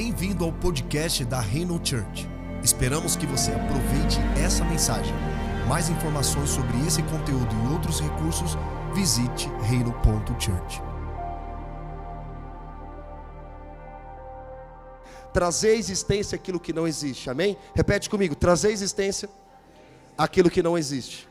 [0.00, 2.28] Bem-vindo ao podcast da Reino Church.
[2.62, 5.12] Esperamos que você aproveite essa mensagem.
[5.66, 8.52] Mais informações sobre esse conteúdo e outros recursos,
[8.94, 10.80] visite reino.church.
[15.32, 17.56] Trazer à existência aquilo que não existe, amém?
[17.74, 19.28] Repete comigo: trazer à existência
[20.16, 21.28] aquilo que não existe.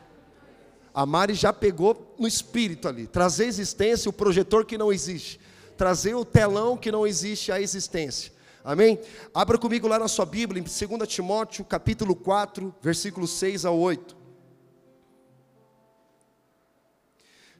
[0.92, 3.06] A Mari já pegou no espírito ali.
[3.06, 5.40] Trazer à existência o projetor que não existe.
[5.74, 8.36] Trazer o telão que não existe à existência.
[8.68, 9.00] Amém?
[9.32, 14.14] Abra comigo lá na sua Bíblia, em 2 Timóteo, capítulo 4, versículos 6 a 8.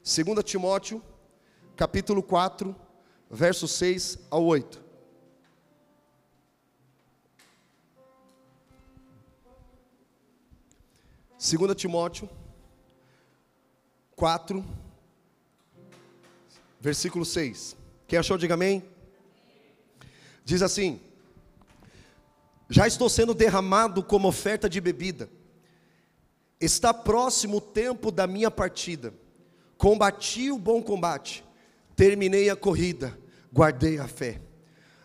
[0.03, 1.01] 2 Timóteo,
[1.75, 2.75] capítulo 4,
[3.27, 4.83] versos 6 a 8.
[11.39, 12.29] Segunda Timóteo
[14.15, 14.63] 4
[16.79, 17.75] versículo 6.
[18.05, 18.98] Quem achou diga amém?
[20.49, 20.99] Diz assim:
[22.67, 25.29] Já estou sendo derramado como oferta de bebida.
[26.59, 29.13] Está próximo o tempo da minha partida.
[29.77, 31.43] Combati o bom combate,
[31.95, 33.15] terminei a corrida,
[33.53, 34.41] guardei a fé.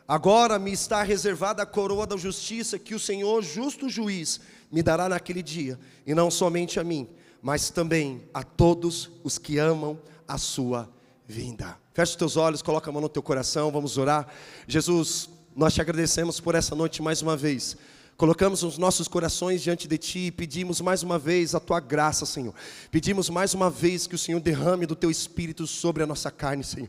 [0.09, 4.41] Agora me está reservada a coroa da justiça que o Senhor, justo juiz,
[4.73, 7.07] me dará naquele dia, e não somente a mim,
[7.43, 10.91] mas também a todos os que amam a sua
[11.27, 11.79] vinda.
[11.95, 14.27] Feche os teus olhos, coloca a mão no teu coração, vamos orar.
[14.67, 17.77] Jesus, nós te agradecemos por essa noite mais uma vez.
[18.17, 22.25] Colocamos os nossos corações diante de Ti e pedimos mais uma vez a Tua graça,
[22.25, 22.55] Senhor.
[22.91, 26.63] Pedimos mais uma vez que o Senhor derrame do Teu Espírito sobre a nossa carne,
[26.63, 26.89] Senhor.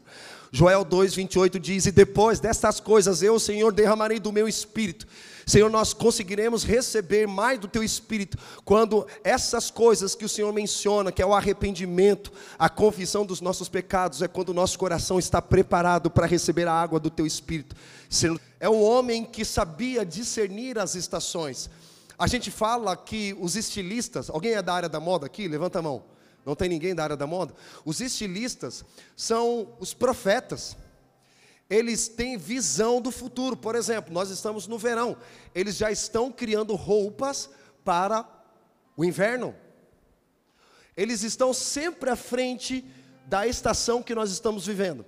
[0.51, 5.07] Joel 2,28 diz: E depois destas coisas eu, Senhor, derramarei do meu Espírito.
[5.45, 11.11] Senhor, nós conseguiremos receber mais do Teu Espírito quando essas coisas que o Senhor menciona,
[11.11, 15.41] que é o arrependimento, a confissão dos nossos pecados, é quando o nosso coração está
[15.41, 17.75] preparado para receber a água do Teu Espírito.
[18.09, 21.69] Senhor, é um homem que sabia discernir as estações.
[22.17, 25.47] A gente fala que os estilistas, alguém é da área da moda aqui?
[25.47, 26.03] Levanta a mão.
[26.45, 27.53] Não tem ninguém da área da moda?
[27.83, 28.85] Os estilistas
[29.15, 30.77] são os profetas
[31.69, 33.55] eles têm visão do futuro.
[33.55, 35.17] Por exemplo, nós estamos no verão,
[35.53, 37.49] eles já estão criando roupas
[37.83, 38.27] para
[38.95, 39.55] o inverno.
[40.95, 42.85] Eles estão sempre à frente
[43.25, 45.05] da estação que nós estamos vivendo.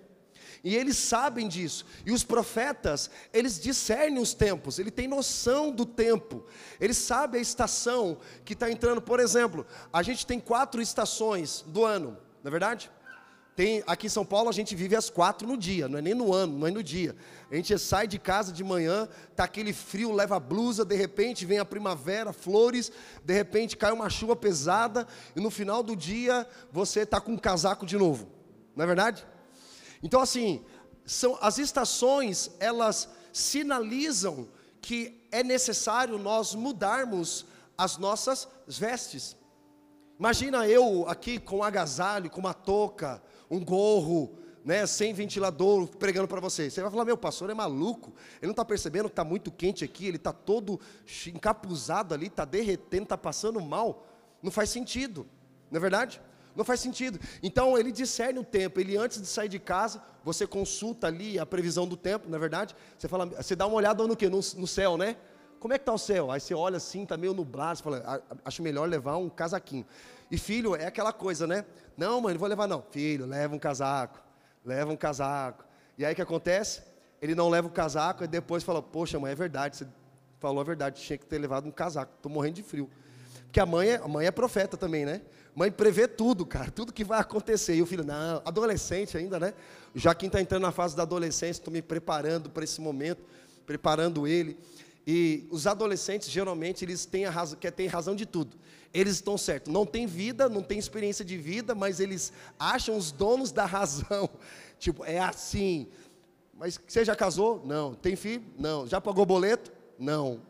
[0.63, 1.85] E eles sabem disso.
[2.05, 6.45] E os profetas, eles discernem os tempos, ele tem noção do tempo.
[6.79, 9.01] Ele sabe a estação que está entrando.
[9.01, 12.91] Por exemplo, a gente tem quatro estações do ano, não é verdade?
[13.57, 16.13] Tem, aqui em São Paulo a gente vive às quatro no dia, não é nem
[16.13, 17.15] no ano, não é no dia.
[17.49, 21.57] A gente sai de casa de manhã, tá aquele frio, leva blusa, de repente vem
[21.57, 22.91] a primavera, flores,
[23.25, 27.37] de repente cai uma chuva pesada e no final do dia você tá com um
[27.37, 28.27] casaco de novo.
[28.75, 29.25] Não é verdade?
[30.03, 30.63] Então assim,
[31.03, 34.47] são as estações, elas sinalizam
[34.79, 39.35] que é necessário nós mudarmos as nossas vestes.
[40.19, 43.19] Imagina eu aqui com um agasalho, com uma touca,
[43.49, 46.69] um gorro, né, sem ventilador, pregando para você.
[46.69, 49.85] Você vai falar, meu pastor é maluco, ele não está percebendo que está muito quente
[49.85, 50.79] aqui, ele está todo
[51.27, 54.05] encapuzado ali, está derretendo, está passando mal.
[54.41, 55.25] Não faz sentido,
[55.71, 56.21] não é verdade?
[56.57, 57.19] Não faz sentido.
[57.43, 58.79] Então ele discerne o tempo.
[58.79, 62.39] Ele antes de sair de casa, você consulta ali a previsão do tempo, na é
[62.39, 62.75] verdade.
[62.97, 64.27] Você fala, você dá uma olhada no que?
[64.27, 65.15] No, no, céu, né?
[65.59, 66.31] Como é que está o céu?
[66.31, 67.77] Aí você olha assim, está meio nublado.
[67.77, 69.85] Você fala, acho melhor levar um casaquinho.
[70.29, 71.65] E filho é aquela coisa, né?
[71.95, 72.83] Não, mãe, não vou levar não.
[72.91, 74.19] Filho, leva um casaco,
[74.63, 75.65] leva um casaco.
[75.97, 76.81] E aí o que acontece?
[77.21, 79.87] Ele não leva o casaco e depois fala, poxa, mãe, é verdade, você
[80.39, 82.89] falou a verdade, tinha que ter levado um casaco, estou morrendo de frio.
[83.45, 85.21] Porque a mãe, é, a mãe é profeta também, né?
[85.55, 87.75] Mãe prevê tudo, cara, tudo que vai acontecer.
[87.75, 89.53] E o filho, não, adolescente ainda, né?
[89.95, 93.23] Já quem está entrando na fase da adolescência, estou me preparando para esse momento,
[93.65, 94.59] preparando ele.
[95.09, 98.57] E os adolescentes, geralmente, eles têm a razão, ter razão de tudo.
[98.93, 99.71] Eles estão certos.
[99.71, 104.29] Não tem vida, não tem experiência de vida, mas eles acham os donos da razão.
[104.77, 105.87] Tipo, é assim.
[106.53, 107.63] Mas você já casou?
[107.65, 107.93] Não.
[107.93, 108.43] Tem filho?
[108.59, 108.85] Não.
[108.85, 109.71] Já pagou boleto?
[109.97, 110.41] Não.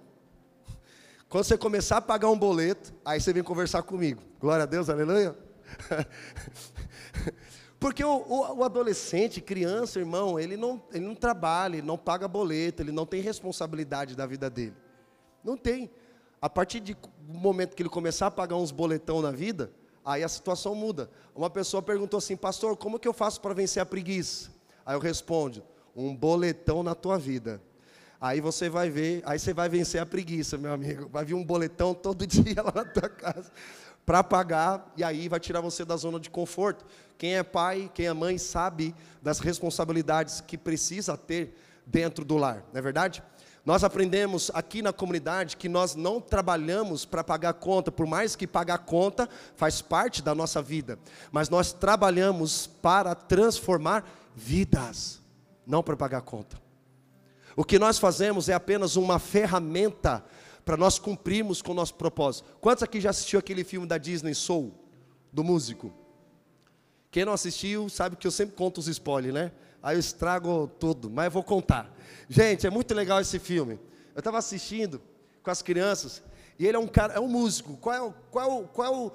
[1.30, 4.24] Quando você começar a pagar um boleto, aí você vem conversar comigo.
[4.40, 5.38] Glória a Deus, aleluia.
[7.80, 12.28] Porque o, o, o, adolescente, criança, irmão, ele não, ele não trabalha, ele não paga
[12.28, 14.76] boleto, ele não tem responsabilidade da vida dele.
[15.44, 15.90] Não tem.
[16.42, 16.98] A partir do
[17.28, 19.72] momento que ele começar a pagar uns boletão na vida,
[20.04, 21.10] aí a situação muda.
[21.36, 24.52] Uma pessoa perguntou assim, pastor, como que eu faço para vencer a preguiça?
[24.84, 25.64] Aí eu respondo,
[25.96, 27.62] um boletão na tua vida.
[28.20, 31.08] Aí você vai ver, aí você vai vencer a preguiça, meu amigo.
[31.10, 33.52] Vai vir um boletão todo dia lá na tua casa
[34.08, 36.86] para pagar, e aí vai tirar você da zona de conforto.
[37.18, 42.64] Quem é pai, quem é mãe, sabe das responsabilidades que precisa ter dentro do lar,
[42.72, 43.24] não é verdade?
[43.66, 48.48] Nós aprendemos aqui na comunidade que nós não trabalhamos para pagar conta, por mais que
[48.48, 49.28] pagar conta
[49.58, 50.98] faz parte da nossa vida,
[51.32, 55.20] mas nós trabalhamos para transformar vidas,
[55.66, 56.58] não para pagar conta.
[57.58, 60.24] O que nós fazemos é apenas uma ferramenta
[60.64, 62.48] para nós cumprirmos com o nosso propósito.
[62.62, 64.74] Quantos aqui já assistiu aquele filme da Disney Soul,
[65.34, 65.92] do músico?
[67.10, 69.52] Quem não assistiu sabe que eu sempre conto os spoilers, né?
[69.82, 71.94] Aí eu estrago tudo, mas eu vou contar.
[72.30, 73.80] Gente, é muito legal esse filme.
[74.14, 75.02] Eu estava assistindo
[75.42, 76.22] com as crianças
[76.60, 77.78] e ele é um cara, é um músico.
[77.78, 79.12] Qual é o, qual é qual é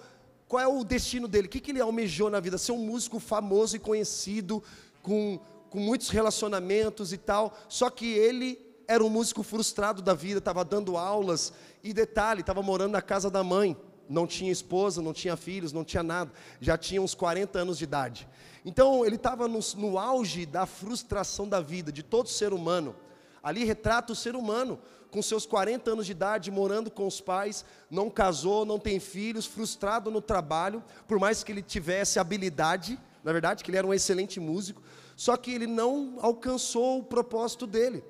[0.53, 1.47] qual é o destino dele?
[1.47, 2.59] O que, que ele almejou na vida?
[2.59, 4.63] Ser um músico famoso e conhecido,
[5.03, 5.41] com,
[5.71, 7.57] com muitos relacionamentos e tal.
[7.71, 12.63] Só que ele era um músico frustrado da vida, estava dando aulas e detalhe, estava
[12.63, 13.75] morando na casa da mãe.
[14.13, 16.31] Não tinha esposa, não tinha filhos, não tinha nada.
[16.61, 18.29] Já tinha uns 40 anos de idade.
[18.65, 22.95] Então ele estava no, no auge da frustração da vida, de todo ser humano.
[23.43, 24.79] Ali retrata o ser humano,
[25.11, 29.47] com seus 40 anos de idade, morando com os pais, não casou, não tem filhos,
[29.47, 33.95] frustrado no trabalho, por mais que ele tivesse habilidade, na verdade, que ele era um
[33.95, 34.83] excelente músico,
[35.17, 38.05] só que ele não alcançou o propósito dele.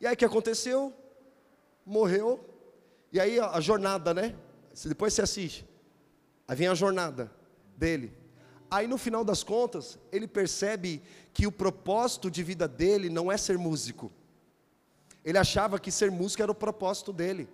[0.00, 0.92] E aí o que aconteceu?
[1.86, 2.44] Morreu.
[3.12, 4.34] E aí a, jornada, né?
[4.86, 5.66] Depois você assiste.
[6.46, 7.32] Aí vem a jornada
[7.76, 8.12] dele.
[8.70, 11.02] Aí no final das contas, ele percebe
[11.32, 14.12] que o propósito de vida dele não é ser músico.
[15.24, 17.48] Ele achava que ser músico era o propósito dele.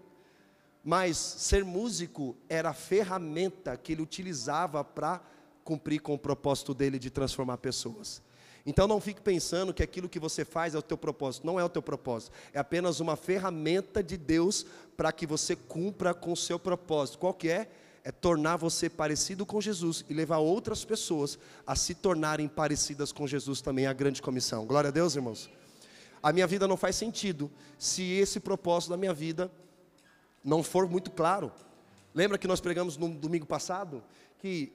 [0.82, 5.23] Mas ser músico era a ferramenta que ele utilizava para
[5.65, 8.20] cumprir com o propósito dele de transformar pessoas.
[8.67, 11.65] Então não fique pensando que aquilo que você faz é o teu propósito, não é
[11.65, 12.33] o teu propósito.
[12.53, 14.65] É apenas uma ferramenta de Deus
[14.97, 17.19] para que você cumpra com o seu propósito.
[17.19, 17.69] Qual que é?
[18.05, 23.27] é tornar você parecido com Jesus e levar outras pessoas a se tornarem parecidas com
[23.27, 24.67] Jesus também, a grande comissão.
[24.67, 25.49] Glória a Deus, irmãos.
[26.23, 29.51] A minha vida não faz sentido se esse propósito da minha vida
[30.45, 31.51] não for muito claro.
[32.15, 34.05] Lembra que nós pregamos no domingo passado
[34.39, 34.71] que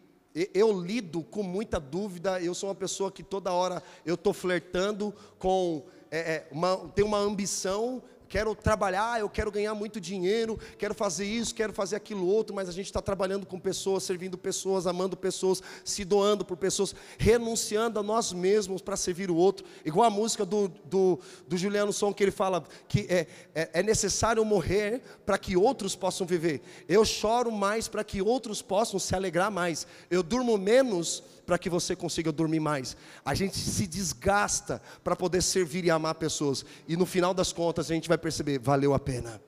[0.53, 5.13] eu lido com muita dúvida, eu sou uma pessoa que toda hora eu estou flertando
[5.37, 10.93] com, é, é, uma, tem uma ambição quero trabalhar, eu quero ganhar muito dinheiro, quero
[10.93, 14.85] fazer isso, quero fazer aquilo outro, mas a gente está trabalhando com pessoas, servindo pessoas,
[14.85, 19.65] amando pessoas, se doando por pessoas, renunciando a nós mesmos para servir o outro.
[19.83, 23.83] Igual a música do, do, do Juliano Som, que ele fala que é, é, é
[23.83, 26.61] necessário morrer para que outros possam viver.
[26.87, 29.87] Eu choro mais para que outros possam se alegrar mais.
[30.09, 32.95] Eu durmo menos para que você consiga dormir mais.
[33.25, 36.63] A gente se desgasta para poder servir e amar pessoas.
[36.87, 39.41] E no final das contas a gente vai perceber, valeu a pena.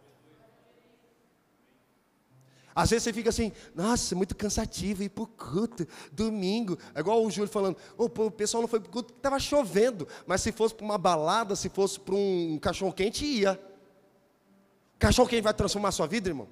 [2.73, 6.75] Às vezes você fica assim, nossa, muito cansativo ir para o culto, domingo.
[6.95, 10.07] É igual o Júlio falando, o pessoal não foi para o culto estava chovendo.
[10.25, 13.61] Mas se fosse para uma balada, se fosse para um cachorro quente, ia.
[14.97, 16.47] Cachorro quente vai transformar a sua vida, irmão?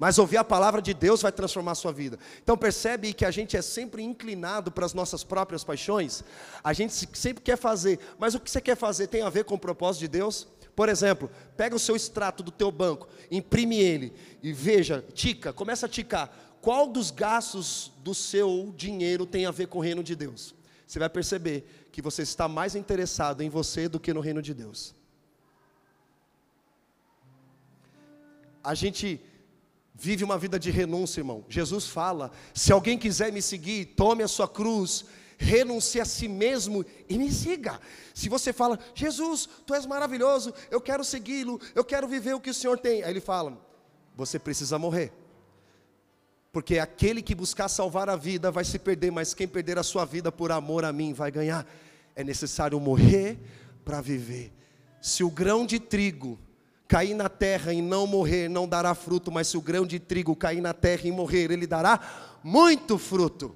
[0.00, 2.18] Mas ouvir a palavra de Deus vai transformar a sua vida.
[2.42, 6.24] Então percebe que a gente é sempre inclinado para as nossas próprias paixões.
[6.64, 9.56] A gente sempre quer fazer, mas o que você quer fazer tem a ver com
[9.56, 10.48] o propósito de Deus?
[10.74, 15.84] Por exemplo, pega o seu extrato do teu banco, imprime ele e veja, tica, começa
[15.84, 16.34] a ticar.
[16.62, 20.54] Qual dos gastos do seu dinheiro tem a ver com o reino de Deus?
[20.86, 24.54] Você vai perceber que você está mais interessado em você do que no reino de
[24.54, 24.94] Deus.
[28.64, 29.20] A gente
[30.00, 31.44] vive uma vida de renúncia, irmão.
[31.48, 35.04] Jesus fala: se alguém quiser me seguir, tome a sua cruz,
[35.36, 37.78] renuncie a si mesmo e me siga.
[38.14, 42.50] Se você fala, Jesus, tu és maravilhoso, eu quero segui-lo, eu quero viver o que
[42.50, 43.02] o Senhor tem.
[43.02, 43.60] Aí ele fala:
[44.16, 45.12] você precisa morrer.
[46.50, 50.04] Porque aquele que buscar salvar a vida vai se perder, mas quem perder a sua
[50.04, 51.64] vida por amor a mim vai ganhar.
[52.16, 53.38] É necessário morrer
[53.84, 54.52] para viver.
[55.00, 56.38] Se o grão de trigo
[56.90, 60.34] cair na terra e não morrer, não dará fruto, mas se o grão de trigo
[60.34, 62.00] cair na terra e morrer, ele dará
[62.42, 63.54] muito fruto.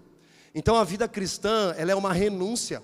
[0.54, 2.80] Então a vida cristã, ela é uma renúncia.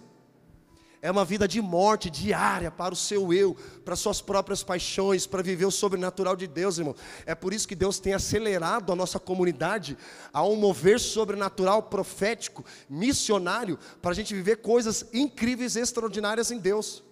[1.00, 5.40] É uma vida de morte diária para o seu eu, para suas próprias paixões, para
[5.40, 6.97] viver o sobrenatural de Deus, irmão.
[7.25, 9.97] É por isso que Deus tem acelerado a nossa comunidade
[10.33, 17.04] a um mover sobrenatural, profético, missionário, para a gente viver coisas incríveis, extraordinárias em Deus.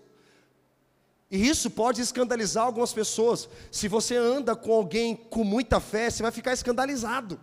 [1.30, 3.48] E isso pode escandalizar algumas pessoas.
[3.70, 7.38] Se você anda com alguém com muita fé, você vai ficar escandalizado.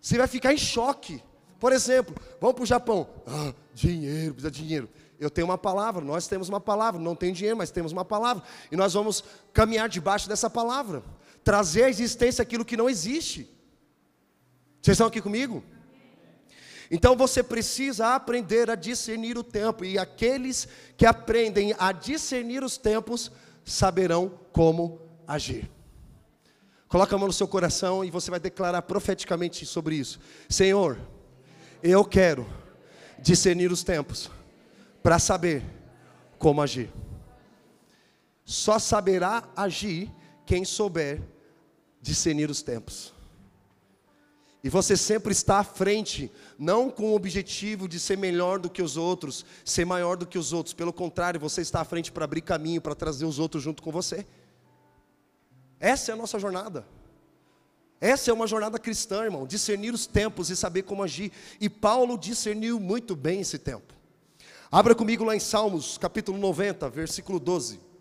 [0.00, 1.22] Você vai ficar em choque.
[1.58, 3.08] Por exemplo, vamos para o Japão.
[3.26, 4.88] Ah, dinheiro, precisa de dinheiro.
[5.18, 7.00] Eu tenho uma palavra, nós temos uma palavra.
[7.00, 8.42] Não tem dinheiro, mas temos uma palavra.
[8.70, 11.02] E nós vamos caminhar debaixo dessa palavra.
[11.44, 13.48] Trazer à existência aquilo que não existe.
[14.80, 15.62] Vocês estão aqui comigo?
[16.94, 22.76] Então você precisa aprender a discernir o tempo, e aqueles que aprendem a discernir os
[22.76, 23.32] tempos
[23.64, 25.70] saberão como agir.
[26.88, 30.20] Coloca a mão no seu coração e você vai declarar profeticamente sobre isso.
[30.50, 30.98] Senhor,
[31.82, 32.46] eu quero
[33.18, 34.30] discernir os tempos
[35.02, 35.64] para saber
[36.38, 36.90] como agir.
[38.44, 40.12] Só saberá agir
[40.44, 41.22] quem souber
[42.02, 43.11] discernir os tempos.
[44.64, 48.80] E você sempre está à frente, não com o objetivo de ser melhor do que
[48.80, 50.72] os outros, ser maior do que os outros.
[50.72, 53.90] Pelo contrário, você está à frente para abrir caminho, para trazer os outros junto com
[53.90, 54.24] você.
[55.80, 56.86] Essa é a nossa jornada.
[58.00, 61.32] Essa é uma jornada cristã, irmão, discernir os tempos e saber como agir.
[61.60, 63.92] E Paulo discerniu muito bem esse tempo.
[64.70, 67.91] Abra comigo lá em Salmos, capítulo 90, versículo 12.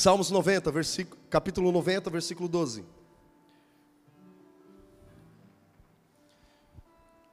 [0.00, 2.82] Salmos 90, versículo, capítulo 90, versículo 12.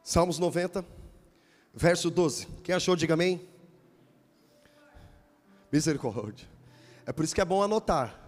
[0.04, 0.86] Salmos 90,
[1.74, 2.46] verso 12.
[2.66, 3.48] Quem achou, diga amém.
[5.72, 6.46] Misericórdia.
[7.06, 8.20] É por isso que é bom anotar.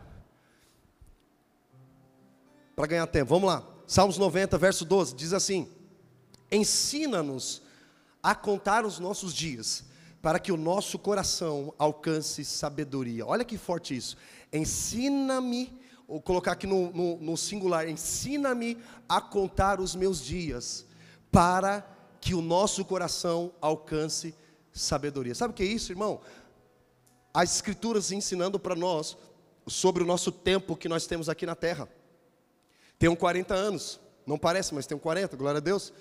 [2.78, 3.32] Para ganhar tempo.
[3.32, 3.68] Vamos lá.
[3.86, 5.16] Salmos 90, verso 12.
[5.16, 5.70] Diz assim:
[6.50, 7.62] Ensina-nos
[8.24, 9.89] a contar os nossos dias
[10.22, 13.26] para que o nosso coração alcance sabedoria.
[13.26, 14.18] Olha que forte isso.
[14.52, 20.86] Ensina-me, ou colocar aqui no, no, no singular, ensina-me a contar os meus dias,
[21.32, 21.88] para
[22.20, 24.36] que o nosso coração alcance
[24.74, 25.36] sabedoria.
[25.36, 26.20] Sabe o que é isso, irmão?
[27.34, 29.18] As Escrituras ensinando para nós
[29.68, 31.88] sobre o nosso tempo que nós temos aqui na terra.
[32.98, 35.94] Tenho 40 anos, não parece, mas tenho 40, glória a Deus.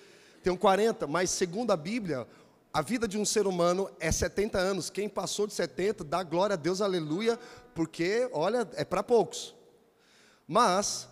[0.42, 2.26] Tenho 40, mas segundo a Bíblia,
[2.72, 4.90] a vida de um ser humano é 70 anos.
[4.90, 7.38] Quem passou de 70, dá glória a Deus, aleluia,
[7.75, 9.54] porque, olha, é para poucos.
[10.46, 11.08] Mas,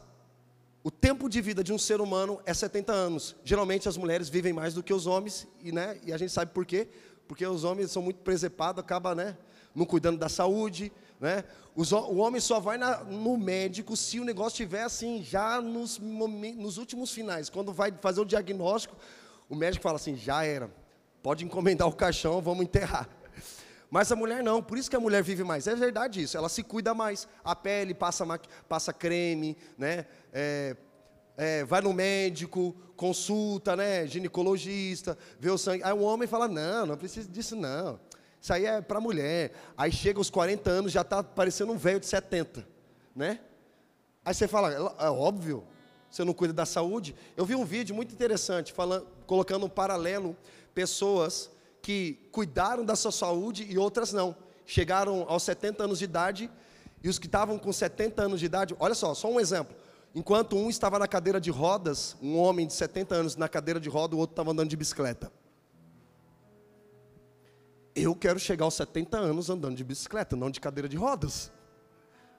[0.85, 3.35] o tempo de vida de um ser humano é 70 anos.
[3.43, 6.53] Geralmente as mulheres vivem mais do que os homens, e, né, e a gente sabe
[6.53, 6.89] por quê?
[7.27, 9.37] Porque os homens são muito presepados, acaba, né,
[9.75, 11.45] não cuidando da saúde, né?
[11.75, 15.99] Os, o homem só vai na, no médico se o negócio estiver assim, já nos,
[15.99, 17.51] nos últimos finais.
[17.51, 18.97] Quando vai fazer o diagnóstico,
[19.49, 20.71] o médico fala assim: já era
[21.27, 23.09] Pode encomendar o caixão, vamos enterrar.
[23.91, 25.67] Mas a mulher não, por isso que a mulher vive mais.
[25.67, 27.27] É verdade isso, ela se cuida mais.
[27.43, 28.25] A pele passa,
[28.69, 30.07] passa creme, né?
[30.33, 30.77] É,
[31.37, 34.07] é, vai no médico, consulta, né?
[34.07, 35.83] Ginecologista, vê o sangue.
[35.83, 37.99] Aí o homem fala: não, não precisa disso não.
[38.41, 39.51] Isso aí é para mulher.
[39.77, 42.65] Aí chega aos 40 anos, já está parecendo um velho de 70,
[43.17, 43.41] né?
[44.25, 45.65] Aí você fala: é óbvio,
[46.09, 47.17] você não cuida da saúde.
[47.37, 50.37] Eu vi um vídeo muito interessante, falando, colocando um paralelo
[50.77, 54.37] pessoas que cuidaram da sua saúde e outras não.
[54.67, 56.51] Chegaram aos 70 anos de idade
[57.03, 59.75] e os que estavam com 70 anos de idade, olha só, só um exemplo.
[60.15, 63.89] Enquanto um estava na cadeira de rodas, um homem de 70 anos na cadeira de
[63.89, 65.33] roda, o outro estava andando de bicicleta.
[67.95, 71.51] Eu quero chegar aos 70 anos andando de bicicleta, não de cadeira de rodas.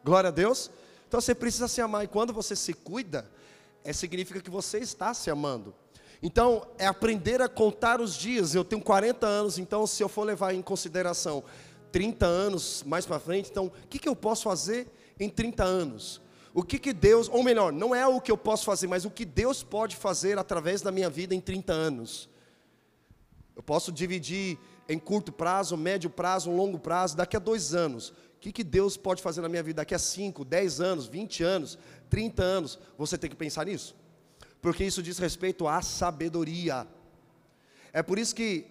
[0.04, 0.70] Glória a Deus.
[1.08, 2.04] Então você precisa se amar.
[2.04, 3.28] E quando você se cuida,
[3.84, 5.74] é, significa que você está se amando.
[6.22, 8.56] Então, é aprender a contar os dias.
[8.56, 11.44] Eu tenho 40 anos, então, se eu for levar em consideração
[11.92, 14.88] 30 anos mais para frente, então, o que, que eu posso fazer
[15.20, 16.22] em 30 anos?
[16.54, 19.12] O que, que Deus, ou melhor, não é o que eu posso fazer, mas o
[19.12, 22.28] que Deus pode fazer através da minha vida em 30 anos.
[23.56, 24.58] Eu posso dividir
[24.90, 28.10] em curto prazo, médio prazo, longo prazo, daqui a dois anos.
[28.10, 31.44] O que, que Deus pode fazer na minha vida daqui a 5, 10 anos, 20
[31.44, 31.78] anos,
[32.10, 32.80] 30 anos?
[32.98, 33.96] Você tem que pensar nisso
[34.68, 36.86] porque isso diz respeito à sabedoria.
[37.94, 38.66] É por isso que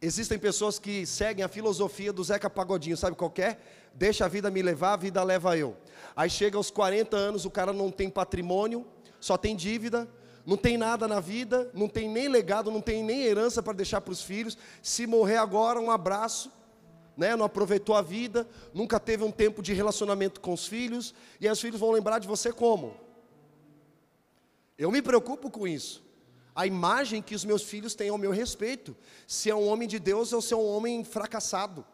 [0.00, 3.56] existem pessoas que seguem a filosofia do Zeca Pagodinho, sabe qual é?
[3.92, 5.76] Deixa a vida me levar, a vida leva eu.
[6.14, 8.86] Aí chega aos 40 anos, o cara não tem patrimônio,
[9.18, 10.08] só tem dívida,
[10.46, 14.02] não tem nada na vida, não tem nem legado, não tem nem herança para deixar
[14.02, 14.56] para os filhos.
[14.80, 16.52] Se morrer agora, um abraço.
[17.16, 21.46] Né, não aproveitou a vida, nunca teve um tempo de relacionamento com os filhos, e
[21.48, 23.05] aí os filhos vão lembrar de você como?
[24.78, 26.04] Eu me preocupo com isso.
[26.54, 29.98] A imagem que os meus filhos têm ao meu respeito, se é um homem de
[29.98, 31.84] Deus ou se é um homem fracassado.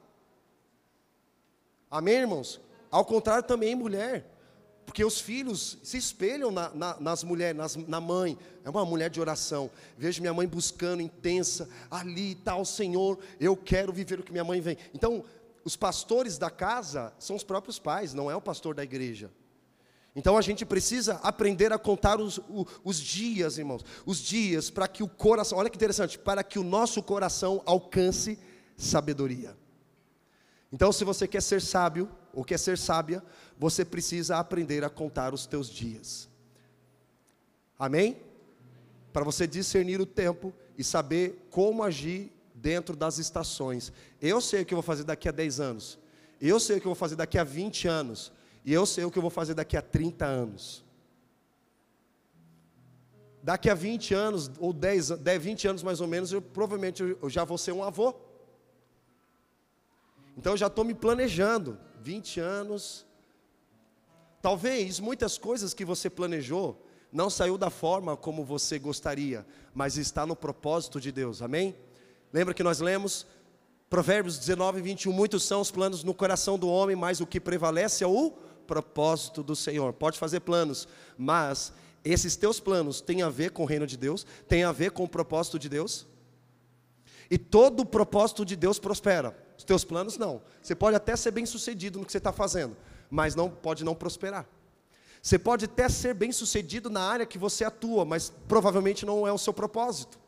[1.90, 2.60] Amém, irmãos?
[2.90, 4.32] Ao contrário, também mulher.
[4.86, 8.38] Porque os filhos se espelham na, na, nas mulheres, nas, na mãe.
[8.64, 9.70] É uma mulher de oração.
[9.96, 14.44] Vejo minha mãe buscando intensa, ali está o Senhor, eu quero viver o que minha
[14.44, 14.76] mãe vem.
[14.94, 15.24] Então,
[15.64, 19.30] os pastores da casa são os próprios pais, não é o pastor da igreja.
[20.14, 22.38] Então a gente precisa aprender a contar os,
[22.84, 26.64] os dias, irmãos, os dias para que o coração, olha que interessante, para que o
[26.64, 28.38] nosso coração alcance
[28.76, 29.56] sabedoria.
[30.72, 33.22] Então, se você quer ser sábio ou quer ser sábia,
[33.58, 36.28] você precisa aprender a contar os teus dias.
[37.78, 38.16] Amém?
[39.12, 43.92] Para você discernir o tempo e saber como agir dentro das estações.
[44.20, 45.98] Eu sei o que eu vou fazer daqui a 10 anos.
[46.40, 48.32] Eu sei o que eu vou fazer daqui a 20 anos.
[48.64, 50.84] E eu sei o que eu vou fazer daqui a 30 anos.
[53.42, 57.28] Daqui a 20 anos, ou 10, 10 20 anos mais ou menos, eu provavelmente eu
[57.28, 58.14] já vou ser um avô.
[60.36, 61.78] Então eu já estou me planejando.
[62.00, 63.06] 20 anos.
[64.40, 70.24] Talvez muitas coisas que você planejou não saiu da forma como você gostaria, mas está
[70.26, 71.42] no propósito de Deus.
[71.42, 71.76] Amém?
[72.32, 73.26] Lembra que nós lemos
[73.92, 78.02] Provérbios 19, 21, muitos são os planos no coração do homem, mas o que prevalece
[78.02, 78.32] é o
[78.66, 79.92] propósito do Senhor.
[79.92, 81.72] Pode fazer planos, mas
[82.04, 85.04] esses teus planos têm a ver com o reino de Deus, têm a ver com
[85.04, 86.06] o propósito de Deus?
[87.30, 89.36] E todo o propósito de Deus prospera.
[89.56, 90.42] Os teus planos não.
[90.60, 92.76] Você pode até ser bem sucedido no que você está fazendo,
[93.10, 94.46] mas não pode não prosperar.
[95.22, 99.32] Você pode até ser bem sucedido na área que você atua, mas provavelmente não é
[99.32, 100.18] o seu propósito.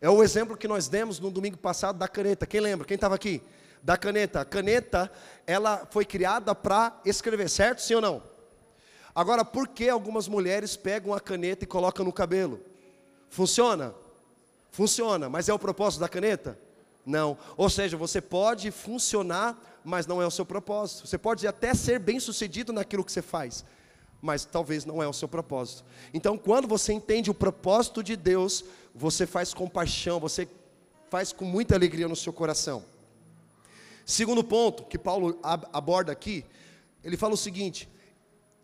[0.00, 2.46] É o exemplo que nós demos no domingo passado da caneta.
[2.46, 2.86] Quem lembra?
[2.86, 3.42] Quem estava aqui?
[3.82, 4.40] Da caneta.
[4.40, 5.10] A caneta,
[5.46, 7.82] ela foi criada para escrever, certo?
[7.82, 8.22] Sim ou não?
[9.14, 12.60] Agora, por que algumas mulheres pegam a caneta e colocam no cabelo?
[13.28, 13.94] Funciona?
[14.70, 16.58] Funciona, mas é o propósito da caneta?
[17.04, 17.38] Não.
[17.56, 21.06] Ou seja, você pode funcionar, mas não é o seu propósito.
[21.06, 23.64] Você pode até ser bem sucedido naquilo que você faz,
[24.20, 25.84] mas talvez não é o seu propósito.
[26.12, 30.46] Então, quando você entende o propósito de Deus, você faz com paixão, você
[31.08, 32.84] faz com muita alegria no seu coração.
[34.08, 35.38] Segundo ponto que Paulo
[35.70, 36.42] aborda aqui,
[37.04, 37.86] ele fala o seguinte: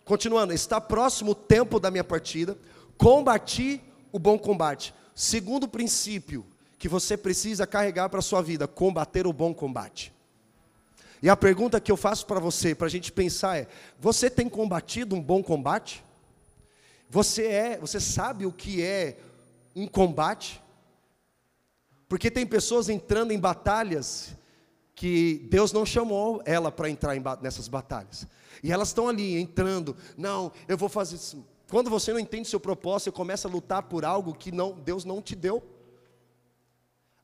[0.02, 2.56] continuando, está próximo o tempo da minha partida,
[2.96, 3.78] combati
[4.10, 4.94] o bom combate.
[5.14, 6.46] Segundo princípio
[6.78, 10.14] que você precisa carregar para a sua vida, combater o bom combate.
[11.22, 13.68] E a pergunta que eu faço para você, para a gente pensar é:
[14.00, 16.02] você tem combatido um bom combate?
[17.10, 19.18] Você é, você sabe o que é
[19.76, 20.62] um combate,
[22.08, 24.34] porque tem pessoas entrando em batalhas
[24.94, 28.26] que Deus não chamou ela para entrar nessas batalhas.
[28.62, 31.44] E elas estão ali entrando, não, eu vou fazer isso.
[31.68, 35.04] Quando você não entende seu propósito, você começa a lutar por algo que não, Deus
[35.04, 35.62] não te deu.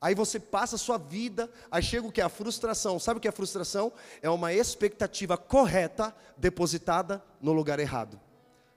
[0.00, 2.22] Aí você passa a sua vida, aí chega o que?
[2.22, 2.98] A frustração.
[2.98, 3.92] Sabe o que é frustração?
[4.22, 8.18] É uma expectativa correta depositada no lugar errado.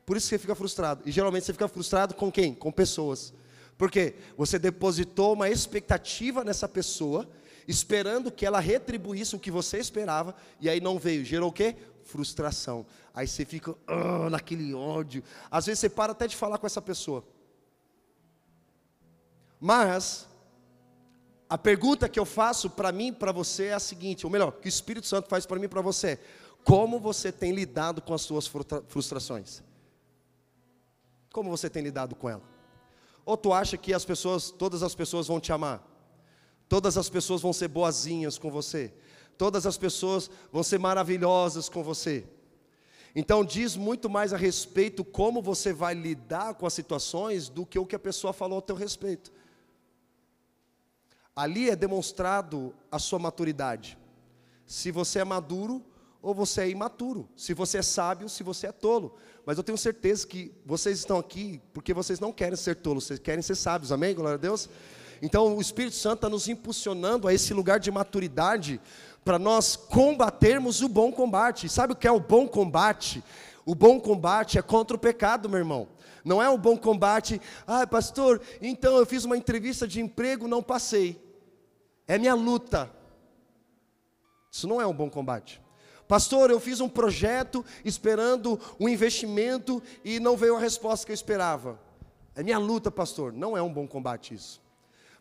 [0.06, 1.02] Por isso que você fica frustrado.
[1.06, 2.54] E geralmente você fica frustrado com quem?
[2.54, 3.34] Com pessoas.
[3.78, 7.28] Porque você depositou uma expectativa nessa pessoa,
[7.68, 11.24] esperando que ela retribuísse o que você esperava, e aí não veio.
[11.24, 11.76] Gerou o quê?
[12.04, 12.86] Frustração.
[13.14, 15.24] Aí você fica oh, naquele ódio.
[15.50, 17.24] Às vezes você para até de falar com essa pessoa.
[19.60, 20.28] Mas
[21.50, 24.52] a pergunta que eu faço para mim e para você é a seguinte, ou melhor,
[24.52, 26.20] que o Espírito Santo faz para mim e para você:
[26.64, 28.50] como você tem lidado com as suas
[28.88, 29.62] frustrações?
[31.32, 32.44] Como você tem lidado com ela?
[33.26, 35.93] Ou tu acha que as pessoas, todas as pessoas vão te amar?
[36.74, 38.92] Todas as pessoas vão ser boazinhas com você?
[39.38, 42.26] Todas as pessoas vão ser maravilhosas com você?
[43.16, 47.78] Então diz muito mais a respeito como você vai lidar com as situações do que
[47.78, 49.32] o que a pessoa falou a teu respeito.
[51.36, 53.96] Ali é demonstrado a sua maturidade.
[54.66, 55.80] Se você é maduro
[56.24, 57.30] ou você é imaturo.
[57.38, 59.16] Se você é sábio, se você é tolo.
[59.46, 63.20] Mas eu tenho certeza que vocês estão aqui porque vocês não querem ser tolos, vocês
[63.20, 64.16] querem ser sábios, amém?
[64.16, 64.68] Glória a Deus.
[65.24, 68.82] Então o Espírito Santo está nos impulsionando a esse lugar de maturidade
[69.24, 71.70] para nós combatermos o bom combate.
[71.70, 73.24] Sabe o que é o bom combate?
[73.66, 75.88] O bom combate é contra o pecado, meu irmão.
[76.26, 80.62] Não é o bom combate, ah, pastor, então eu fiz uma entrevista de emprego, não
[80.62, 81.18] passei.
[82.06, 82.92] É minha luta.
[84.52, 85.62] Isso não é um bom combate.
[86.06, 91.16] Pastor, eu fiz um projeto esperando um investimento e não veio a resposta que eu
[91.16, 91.80] esperava.
[92.36, 93.32] É minha luta, pastor.
[93.32, 94.63] Não é um bom combate isso.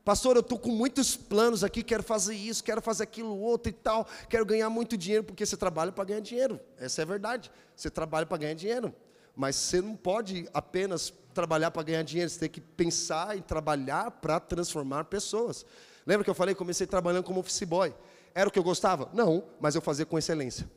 [0.05, 3.73] Pastor, eu estou com muitos planos aqui, quero fazer isso, quero fazer aquilo outro e
[3.73, 6.59] tal, quero ganhar muito dinheiro, porque você trabalha para ganhar dinheiro.
[6.77, 7.53] Essa é a verdade.
[7.77, 8.93] Você trabalha para ganhar dinheiro.
[9.37, 14.11] Mas você não pode apenas trabalhar para ganhar dinheiro, você tem que pensar e trabalhar
[14.11, 15.65] para transformar pessoas.
[16.05, 17.95] Lembra que eu falei, comecei trabalhando como office boy.
[18.35, 19.09] Era o que eu gostava?
[19.13, 20.69] Não, mas eu fazia com excelência.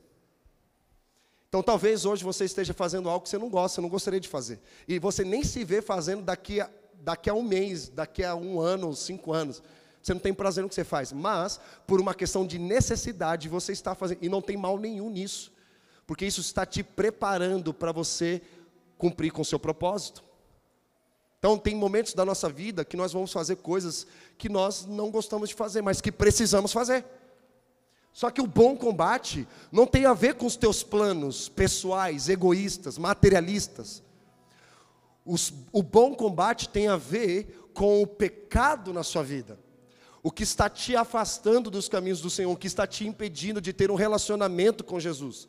[1.48, 4.28] Então talvez hoje você esteja fazendo algo que você não gosta, você não gostaria de
[4.28, 4.60] fazer.
[4.86, 8.60] E você nem se vê fazendo daqui a, daqui a um mês, daqui a um
[8.60, 9.62] ano, cinco anos.
[10.02, 11.12] Você não tem prazer no que você faz.
[11.12, 14.18] Mas, por uma questão de necessidade, você está fazendo.
[14.22, 15.52] E não tem mal nenhum nisso.
[16.06, 18.40] Porque isso está te preparando para você
[18.96, 20.22] cumprir com o seu propósito.
[21.38, 24.06] Então, tem momentos da nossa vida que nós vamos fazer coisas
[24.38, 27.04] que nós não gostamos de fazer, mas que precisamos fazer.
[28.12, 32.96] Só que o bom combate não tem a ver com os teus planos pessoais, egoístas,
[32.96, 34.02] materialistas.
[35.26, 39.58] Os, o bom combate tem a ver com o pecado na sua vida.
[40.22, 43.72] o que está te afastando dos caminhos do Senhor, o que está te impedindo de
[43.72, 45.48] ter um relacionamento com Jesus.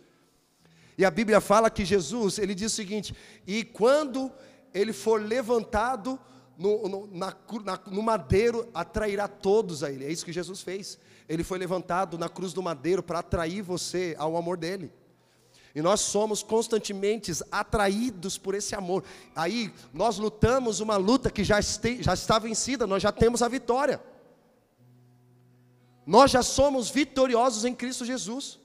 [0.96, 3.16] E a Bíblia fala que Jesus, ele diz o seguinte:
[3.48, 4.32] e quando
[4.74, 6.20] ele for levantado
[6.58, 10.06] no, no, na, na, no madeiro, atrairá todos a ele.
[10.06, 11.00] É isso que Jesus fez.
[11.28, 14.92] Ele foi levantado na cruz do madeiro para atrair você ao amor dele.
[15.78, 19.04] E nós somos constantemente atraídos por esse amor.
[19.36, 23.48] Aí nós lutamos uma luta que já, este, já está vencida, nós já temos a
[23.48, 24.02] vitória.
[26.04, 28.60] Nós já somos vitoriosos em Cristo Jesus.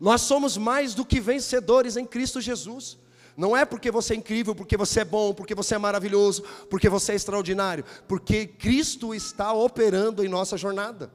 [0.00, 2.98] Nós somos mais do que vencedores em Cristo Jesus.
[3.36, 6.88] Não é porque você é incrível, porque você é bom, porque você é maravilhoso, porque
[6.88, 11.12] você é extraordinário, porque Cristo está operando em nossa jornada.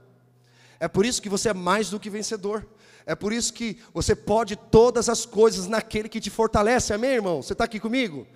[0.79, 2.65] É por isso que você é mais do que vencedor.
[3.05, 6.93] É por isso que você pode todas as coisas naquele que te fortalece.
[6.93, 7.41] Amém, irmão?
[7.41, 8.27] Você está aqui comigo?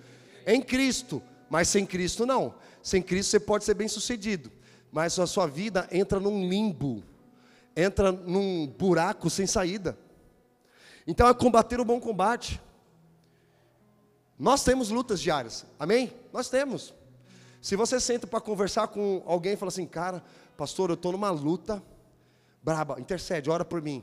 [0.46, 1.22] Em Cristo.
[1.48, 2.54] Mas sem Cristo não.
[2.82, 4.50] Sem Cristo você pode ser bem sucedido.
[4.90, 7.02] Mas a sua vida entra num limbo.
[7.76, 9.98] Entra num buraco sem saída.
[11.06, 12.60] Então é combater o bom combate.
[14.38, 16.12] Nós temos lutas diárias, amém?
[16.32, 16.92] Nós temos.
[17.62, 20.22] Se você senta para conversar com alguém e fala assim, cara,
[20.56, 21.82] pastor, eu estou numa luta
[22.62, 24.02] braba, intercede, ora por mim.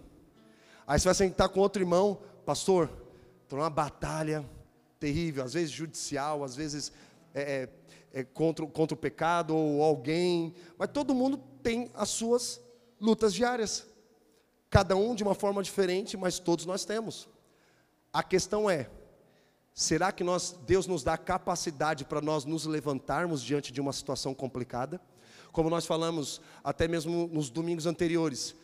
[0.85, 2.89] Aí você vai sentar com outro irmão, pastor,
[3.43, 4.45] estou numa batalha
[4.99, 6.91] terrível, às vezes judicial, às vezes
[7.33, 7.69] é,
[8.13, 12.61] é, é contra, contra o pecado ou alguém, mas todo mundo tem as suas
[12.99, 13.85] lutas diárias.
[14.69, 17.27] Cada um de uma forma diferente, mas todos nós temos.
[18.11, 18.89] A questão é,
[19.73, 24.33] Será que nós, Deus nos dá capacidade para nós nos levantarmos diante de uma situação
[24.33, 25.01] complicada?
[25.51, 28.55] Como nós falamos até mesmo nos domingos anteriores.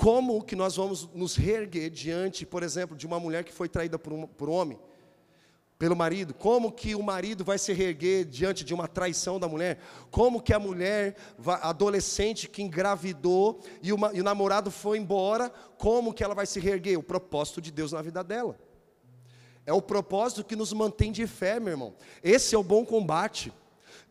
[0.00, 3.98] Como que nós vamos nos reerguer diante, por exemplo, de uma mulher que foi traída
[3.98, 4.78] por um, por um homem?
[5.78, 9.78] Pelo marido, como que o marido vai se reerguer diante de uma traição da mulher?
[10.10, 11.16] Como que a mulher,
[11.60, 16.58] adolescente que engravidou e, uma, e o namorado foi embora, como que ela vai se
[16.58, 16.98] reerguer?
[16.98, 18.58] O propósito de Deus na vida dela.
[19.66, 21.94] É o propósito que nos mantém de fé, meu irmão.
[22.22, 23.52] Esse é o bom combate.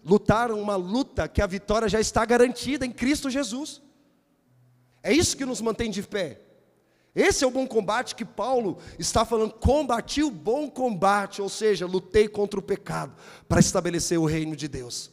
[0.06, 3.82] Lutar uma luta que a vitória já está garantida em Cristo Jesus.
[5.02, 6.42] É isso que nos mantém de pé.
[7.16, 9.54] Esse é o bom combate que Paulo está falando.
[9.54, 13.14] Combati o bom combate, ou seja, lutei contra o pecado
[13.48, 15.12] para estabelecer o reino de Deus.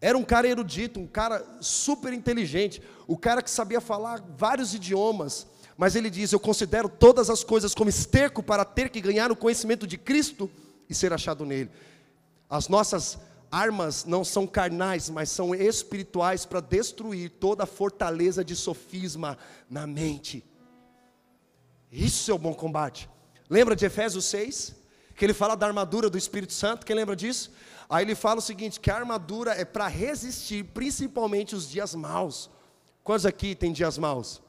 [0.00, 5.46] Era um cara erudito, um cara super inteligente, o cara que sabia falar vários idiomas,
[5.76, 9.36] mas ele diz: Eu considero todas as coisas como esterco para ter que ganhar o
[9.36, 10.48] conhecimento de Cristo
[10.88, 11.70] e ser achado nele.
[12.48, 13.18] As nossas
[13.50, 19.36] armas não são carnais, mas são espirituais para destruir toda a fortaleza de sofisma
[19.68, 20.44] na mente.
[21.90, 23.08] Isso é o bom combate.
[23.48, 24.76] Lembra de Efésios 6?
[25.14, 27.50] Que ele fala da armadura do Espírito Santo, quem lembra disso?
[27.88, 32.50] Aí ele fala o seguinte: que a armadura é para resistir principalmente os dias maus.
[33.02, 34.42] Quantos aqui tem dias maus?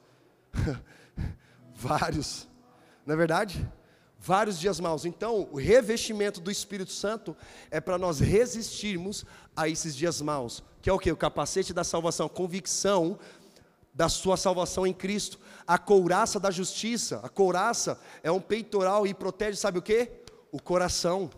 [1.74, 2.48] Vários.
[3.06, 3.68] Não é verdade?
[4.22, 5.06] Vários dias maus.
[5.06, 7.36] Então, o revestimento do Espírito Santo
[7.72, 10.62] é para nós resistirmos a esses dias maus.
[10.82, 11.10] Que é o que?
[11.10, 13.18] O capacete da salvação, a convicção
[13.94, 15.40] da sua salvação em Cristo.
[15.66, 17.22] A couraça da justiça.
[17.24, 20.12] A couraça é um peitoral e protege, sabe o que?
[20.52, 21.30] O coração.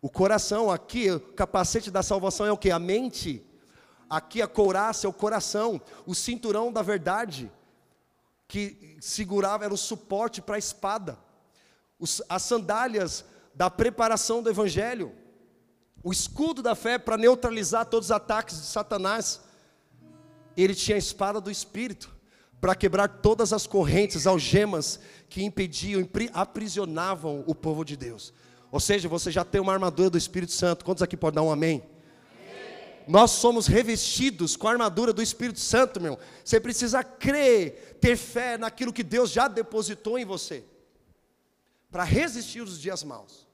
[0.00, 2.70] O coração, aqui, o capacete da salvação é o que?
[2.70, 3.44] A mente.
[4.08, 7.50] Aqui a couraça é o coração, o cinturão da verdade
[8.48, 11.18] que segurava, era o suporte para a espada,
[11.98, 15.12] Os, as sandálias da preparação do Evangelho,
[16.02, 19.40] o escudo da fé para neutralizar todos os ataques de Satanás.
[20.56, 22.14] Ele tinha a espada do Espírito
[22.60, 28.32] para quebrar todas as correntes, algemas que impediam, aprisionavam o povo de Deus.
[28.70, 30.84] Ou seja, você já tem uma armadura do Espírito Santo.
[30.84, 31.82] Quantos aqui podem dar um amém?
[33.06, 36.18] Nós somos revestidos com a armadura do Espírito Santo, meu.
[36.44, 40.64] Você precisa crer, ter fé naquilo que Deus já depositou em você,
[41.96, 43.48] para resistir os dias maus.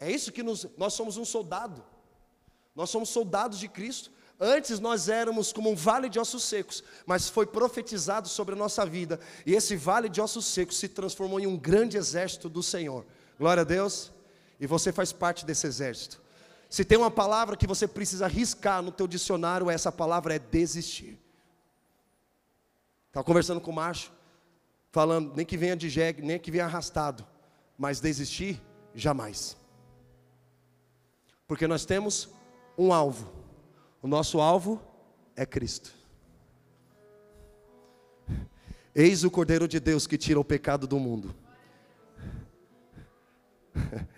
[0.00, 1.84] É isso que nos, nós somos um soldado.
[2.74, 4.10] Nós somos soldados de Cristo.
[4.40, 8.84] Antes nós éramos como um vale de ossos secos, mas foi profetizado sobre a nossa
[8.84, 13.06] vida, e esse vale de ossos secos se transformou em um grande exército do Senhor.
[13.38, 14.10] Glória a Deus.
[14.58, 16.20] E você faz parte desse exército.
[16.68, 21.20] Se tem uma palavra que você precisa riscar no teu dicionário, essa palavra é desistir.
[23.06, 24.12] Estava conversando com o macho,
[24.90, 27.24] falando, nem que venha de jegue, nem que venha arrastado,
[27.78, 28.60] mas desistir,
[28.94, 29.56] jamais.
[31.46, 32.28] Porque nós temos
[32.76, 33.32] um alvo.
[34.02, 34.80] O nosso alvo
[35.36, 35.92] é Cristo.
[38.94, 41.34] Eis o Cordeiro de Deus que tira o pecado do mundo.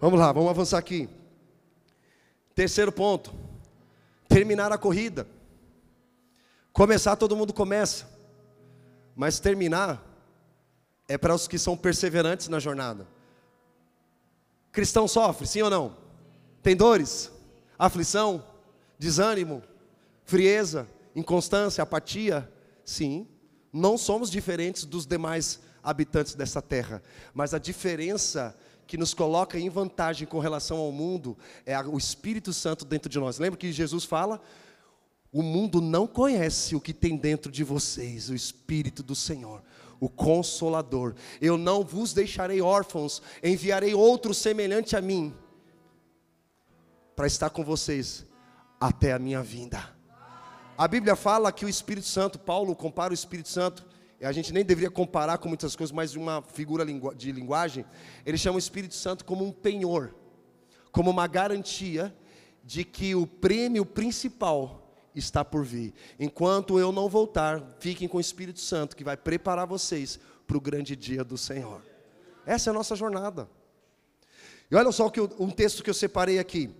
[0.00, 1.08] Vamos lá, vamos avançar aqui.
[2.54, 3.34] Terceiro ponto:
[4.28, 5.26] terminar a corrida.
[6.72, 8.08] Começar, todo mundo começa,
[9.16, 10.07] mas terminar
[11.08, 13.08] é para os que são perseverantes na jornada.
[14.70, 15.96] Cristão sofre, sim ou não?
[16.62, 17.32] Tem dores,
[17.78, 18.44] aflição,
[18.98, 19.62] desânimo,
[20.24, 22.48] frieza, inconstância, apatia?
[22.84, 23.26] Sim.
[23.72, 28.54] Não somos diferentes dos demais habitantes dessa terra, mas a diferença
[28.86, 33.18] que nos coloca em vantagem com relação ao mundo é o Espírito Santo dentro de
[33.18, 33.38] nós.
[33.38, 34.40] Lembra que Jesus fala:
[35.32, 39.62] o mundo não conhece o que tem dentro de vocês, o Espírito do Senhor,
[40.00, 41.14] o Consolador.
[41.40, 45.34] Eu não vos deixarei órfãos, enviarei outro semelhante a mim,
[47.16, 48.24] para estar com vocês
[48.80, 49.96] até a minha vinda.
[50.76, 53.84] A Bíblia fala que o Espírito Santo, Paulo compara o Espírito Santo,
[54.20, 56.84] e a gente nem deveria comparar com muitas coisas, mas uma figura
[57.14, 57.84] de linguagem,
[58.24, 60.14] ele chama o Espírito Santo como um penhor,
[60.92, 62.14] como uma garantia
[62.64, 64.87] de que o prêmio principal
[65.18, 65.92] está por vir.
[66.18, 70.60] Enquanto eu não voltar, fiquem com o Espírito Santo, que vai preparar vocês para o
[70.60, 71.82] grande dia do Senhor.
[72.46, 73.48] Essa é a nossa jornada.
[74.70, 76.70] E olha só que um texto que eu separei aqui.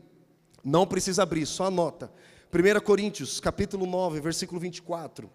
[0.64, 2.10] Não precisa abrir, só anota.
[2.52, 5.30] 1 Coríntios, capítulo 9, versículo 24.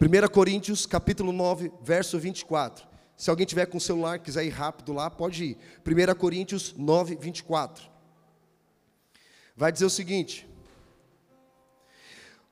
[0.00, 2.86] 1 Coríntios, capítulo 9, verso 24.
[3.16, 5.58] Se alguém tiver com o celular, quiser ir rápido lá, pode ir.
[5.86, 7.84] 1 Coríntios 9, 24.
[9.56, 10.48] Vai dizer o seguinte: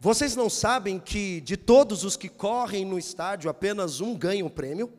[0.02, 4.48] vocês não sabem que de todos os que correm no estádio, apenas um ganha um
[4.48, 4.92] prêmio?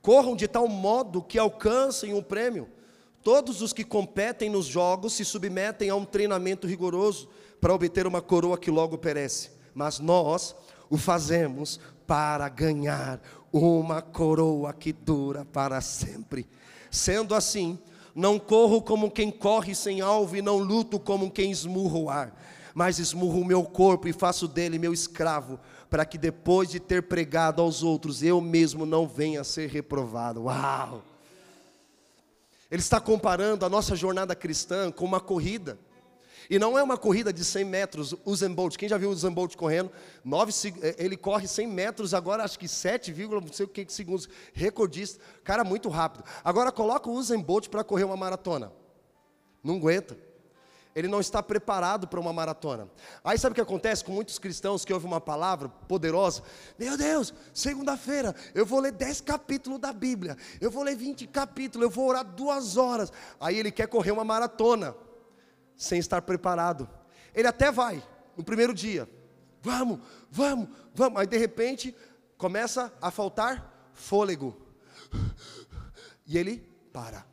[0.00, 2.66] Corram de tal modo que alcancem um prêmio.
[3.22, 7.28] Todos os que competem nos jogos se submetem a um treinamento rigoroso
[7.60, 9.50] para obter uma coroa que logo perece.
[9.74, 10.56] Mas nós
[10.88, 13.20] o fazemos para ganhar
[13.52, 16.48] uma coroa que dura para sempre.
[16.90, 17.78] Sendo assim,
[18.14, 22.34] não corro como quem corre sem alvo e não luto como quem esmurra o ar
[22.80, 27.02] mas esmurro o meu corpo e faço dele meu escravo, para que depois de ter
[27.02, 30.44] pregado aos outros, eu mesmo não venha a ser reprovado.
[30.44, 31.04] Uau!
[32.70, 35.78] Ele está comparando a nossa jornada cristã com uma corrida.
[36.48, 38.78] E não é uma corrida de 100 metros, o Usain Bolt.
[38.78, 39.92] Quem já viu o Usain Bolt correndo?
[40.24, 44.26] 9, eh, ele corre 100 metros, agora acho que 7, não sei o que segundos.
[44.54, 45.22] Recordista.
[45.44, 46.24] Cara, muito rápido.
[46.42, 48.72] Agora coloca o Usain Bolt para correr uma maratona.
[49.62, 50.29] Não aguenta
[50.94, 52.88] ele não está preparado para uma maratona.
[53.22, 56.42] Aí sabe o que acontece com muitos cristãos que ouvem uma palavra poderosa?
[56.78, 61.84] Meu Deus, segunda-feira eu vou ler 10 capítulos da Bíblia, eu vou ler 20 capítulos,
[61.84, 63.12] eu vou orar duas horas.
[63.40, 64.94] Aí ele quer correr uma maratona,
[65.76, 66.88] sem estar preparado.
[67.34, 68.02] Ele até vai,
[68.36, 69.08] no primeiro dia,
[69.62, 70.00] vamos,
[70.30, 71.20] vamos, vamos.
[71.20, 71.94] Aí de repente
[72.36, 74.56] começa a faltar fôlego,
[76.26, 76.58] e ele
[76.92, 77.29] para.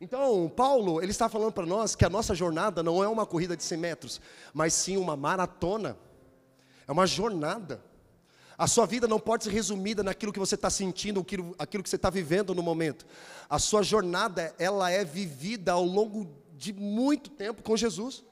[0.00, 3.56] Então, Paulo, ele está falando para nós que a nossa jornada não é uma corrida
[3.56, 4.20] de 100 metros,
[4.52, 5.96] mas sim uma maratona.
[6.86, 7.82] É uma jornada.
[8.58, 11.88] A sua vida não pode ser resumida naquilo que você está sentindo, aquilo, aquilo que
[11.88, 13.06] você está vivendo no momento.
[13.48, 18.24] A sua jornada, ela é vivida ao longo de muito tempo com Jesus.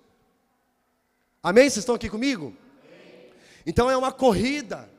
[1.42, 1.64] Amém?
[1.64, 2.54] Vocês estão aqui comigo?
[3.66, 4.90] Então é uma corrida.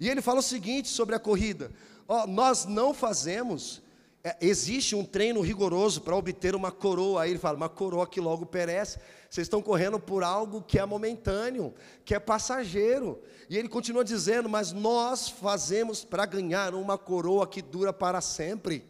[0.00, 1.72] E ele fala o seguinte sobre a corrida:
[2.06, 3.82] ó, nós não fazemos
[4.28, 7.22] é, existe um treino rigoroso para obter uma coroa.
[7.22, 8.98] Aí ele fala, uma coroa que logo perece.
[9.30, 13.22] Vocês estão correndo por algo que é momentâneo, que é passageiro.
[13.48, 18.84] E ele continua dizendo, mas nós fazemos para ganhar uma coroa que dura para sempre.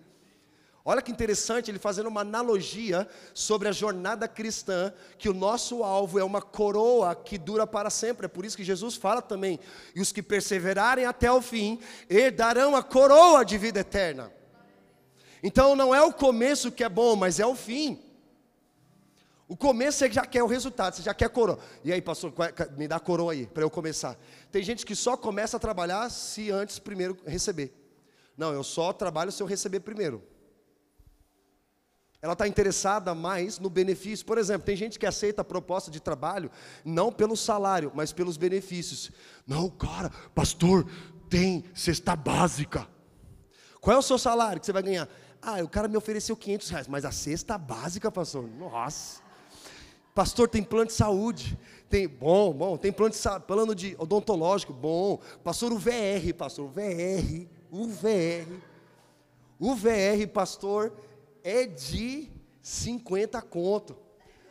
[0.85, 6.19] Olha que interessante, ele fazendo uma analogia sobre a jornada cristã, que o nosso alvo
[6.19, 8.25] é uma coroa que dura para sempre.
[8.25, 9.61] É por isso que Jesus fala também:
[9.95, 14.33] e os que perseverarem até o fim herdarão a coroa de vida eterna.
[15.43, 18.03] Então não é o começo que é bom, mas é o fim.
[19.49, 21.59] O começo você já quer o resultado, você já quer coroa.
[21.83, 22.35] E aí, pastor,
[22.77, 24.19] me dá a coroa aí, para eu começar.
[24.53, 27.73] Tem gente que só começa a trabalhar se antes primeiro receber.
[28.37, 30.23] Não, eu só trabalho se eu receber primeiro.
[32.21, 34.27] Ela está interessada mais no benefício.
[34.27, 36.51] Por exemplo, tem gente que aceita a proposta de trabalho
[36.85, 39.11] não pelo salário, mas pelos benefícios.
[39.47, 40.87] Não, cara, pastor,
[41.31, 42.87] tem cesta básica.
[43.81, 45.09] Qual é o seu salário que você vai ganhar?
[45.41, 49.21] Ah, o cara me ofereceu 500 reais, mas a cesta básica, pastor, nossa.
[50.15, 51.57] Pastor, tem plano de saúde,
[51.89, 55.21] tem, bom, bom, tem plano de, plano de odontológico, bom.
[55.45, 58.49] Pastor, o VR, pastor, o VR, o VR,
[59.61, 60.93] o VR, pastor,
[61.45, 63.97] é de 50 conto.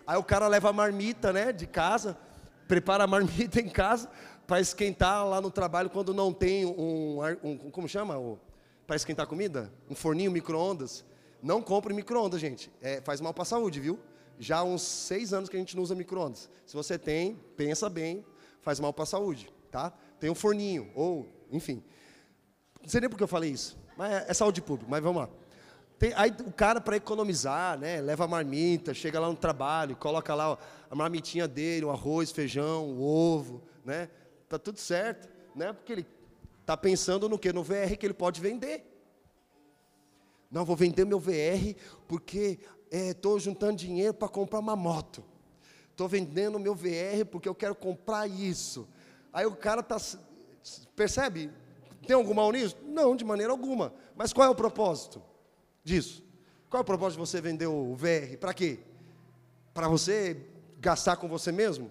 [0.06, 2.18] Aí o cara leva a marmita, né, de casa,
[2.66, 4.10] prepara a marmita em casa,
[4.48, 8.18] para esquentar lá no trabalho quando não tem um, um como chama?
[8.18, 8.40] O,
[8.88, 9.72] para esquentar comida?
[9.90, 11.06] Um forninho micro-ondas?
[11.44, 12.72] Não compre micro-ondas, gente.
[12.82, 14.00] É, faz mal para a saúde, viu?
[14.40, 16.50] já há uns seis anos que a gente não usa micro-ondas.
[16.66, 18.26] Se você tem, pensa bem,
[18.62, 19.92] faz mal para a saúde, tá?
[20.20, 21.84] Tem um forninho, ou, enfim.
[22.82, 25.24] Não sei nem por que eu falei isso, mas é, é saúde pública, mas vamos
[25.24, 25.30] lá.
[25.98, 30.34] Tem, aí o cara, para economizar, né, leva a marmita, chega lá no trabalho, coloca
[30.36, 30.58] lá
[30.90, 34.10] a marmitinha dele, o arroz, feijão, o ovo, né?
[34.48, 35.74] Tá tudo certo, né?
[35.74, 36.06] Porque ele
[36.68, 37.54] tá pensando no que?
[37.54, 38.86] No VR que ele pode vender.
[40.52, 41.74] Não, vou vender meu VR
[42.10, 42.60] porque
[42.92, 45.24] estou é, juntando dinheiro para comprar uma moto.
[45.90, 48.86] Estou vendendo meu VR porque eu quero comprar isso.
[49.32, 49.98] Aí o cara está.
[50.94, 51.50] Percebe?
[52.06, 52.76] Tem algum mal nisso?
[52.84, 53.94] Não, de maneira alguma.
[54.14, 55.24] Mas qual é o propósito
[55.86, 56.22] disso?
[56.70, 58.38] Qual é o propósito de você vender o VR?
[58.38, 58.80] Para quê?
[59.74, 60.46] Para você
[60.80, 61.90] gastar com você mesmo?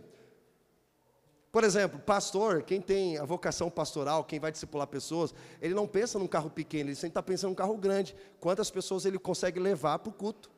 [1.51, 6.19] Por exemplo, pastor, quem tem a vocação pastoral, quem vai discipular pessoas, ele não pensa
[6.19, 8.15] num carro pequeno, ele sempre está pensando num carro grande.
[8.41, 10.51] Quantas pessoas ele consegue levar para o culto?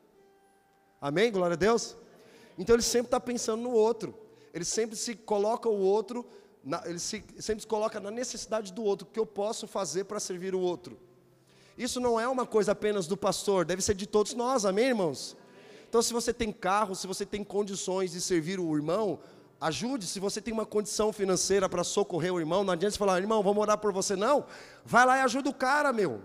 [1.01, 1.31] Amém?
[1.31, 1.97] Glória a Deus?
[2.59, 4.15] Então ele sempre está pensando no outro.
[4.53, 6.27] Ele sempre se coloca o outro,
[6.65, 10.05] na, ele se, sempre se coloca na necessidade do outro, o que eu posso fazer
[10.05, 10.99] para servir o outro.
[11.77, 15.37] Isso não é uma coisa apenas do pastor, deve ser de todos nós, amém, irmãos?
[15.89, 19.21] Então, se você tem carro, se você tem condições de servir o irmão,
[19.61, 23.19] Ajude, se você tem uma condição financeira para socorrer o irmão, não adianta você falar,
[23.19, 24.47] irmão, vamos orar por você, não.
[24.85, 26.23] Vai lá e ajuda o cara, meu.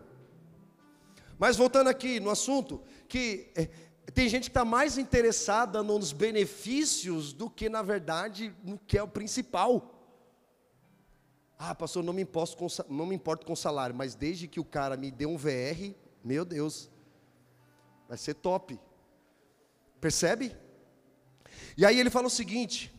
[1.40, 3.70] Mas voltando aqui no assunto, que é,
[4.14, 9.04] tem gente que está mais interessada nos benefícios do que, na verdade, no que é
[9.04, 10.00] o principal.
[11.58, 14.66] Ah, pastor, não me, importo com, não me importo com salário, mas desde que o
[14.66, 16.88] cara me dê um VR, meu Deus,
[18.08, 18.80] vai ser top.
[20.00, 20.56] Percebe?
[21.76, 22.93] E aí ele fala o seguinte: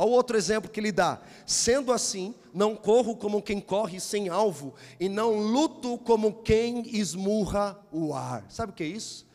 [0.00, 1.20] Olha o outro exemplo que ele dá.
[1.44, 7.76] Sendo assim, não corro como quem corre sem alvo, e não luto como quem esmurra
[7.90, 8.46] o ar.
[8.48, 9.26] Sabe o que é isso?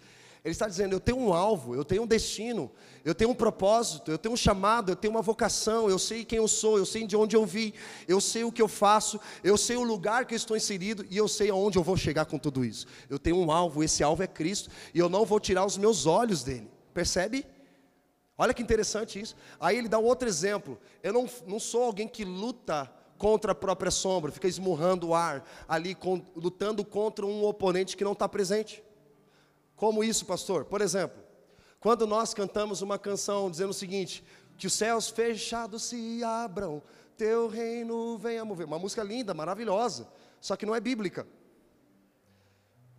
[0.43, 2.71] Ele está dizendo: eu tenho um alvo, eu tenho um destino,
[3.03, 6.37] eu tenho um propósito, eu tenho um chamado, eu tenho uma vocação, eu sei quem
[6.37, 7.73] eu sou, eu sei de onde eu vim,
[8.07, 11.17] eu sei o que eu faço, eu sei o lugar que eu estou inserido e
[11.17, 12.85] eu sei aonde eu vou chegar com tudo isso.
[13.09, 16.05] Eu tenho um alvo, esse alvo é Cristo, e eu não vou tirar os meus
[16.05, 16.69] olhos dele.
[16.93, 17.45] Percebe?
[18.37, 19.35] Olha que interessante isso.
[19.59, 20.79] Aí ele dá um outro exemplo.
[21.01, 25.47] Eu não, não sou alguém que luta contra a própria sombra, fica esmurrando o ar,
[25.65, 28.83] ali com, lutando contra um oponente que não está presente.
[29.75, 30.65] Como isso, pastor?
[30.65, 31.23] Por exemplo,
[31.79, 34.23] quando nós cantamos uma canção dizendo o seguinte:
[34.57, 36.81] que os céus fechados se abram,
[37.15, 38.65] teu reino venha mover.
[38.65, 40.07] Uma música linda, maravilhosa,
[40.41, 41.27] só que não é bíblica.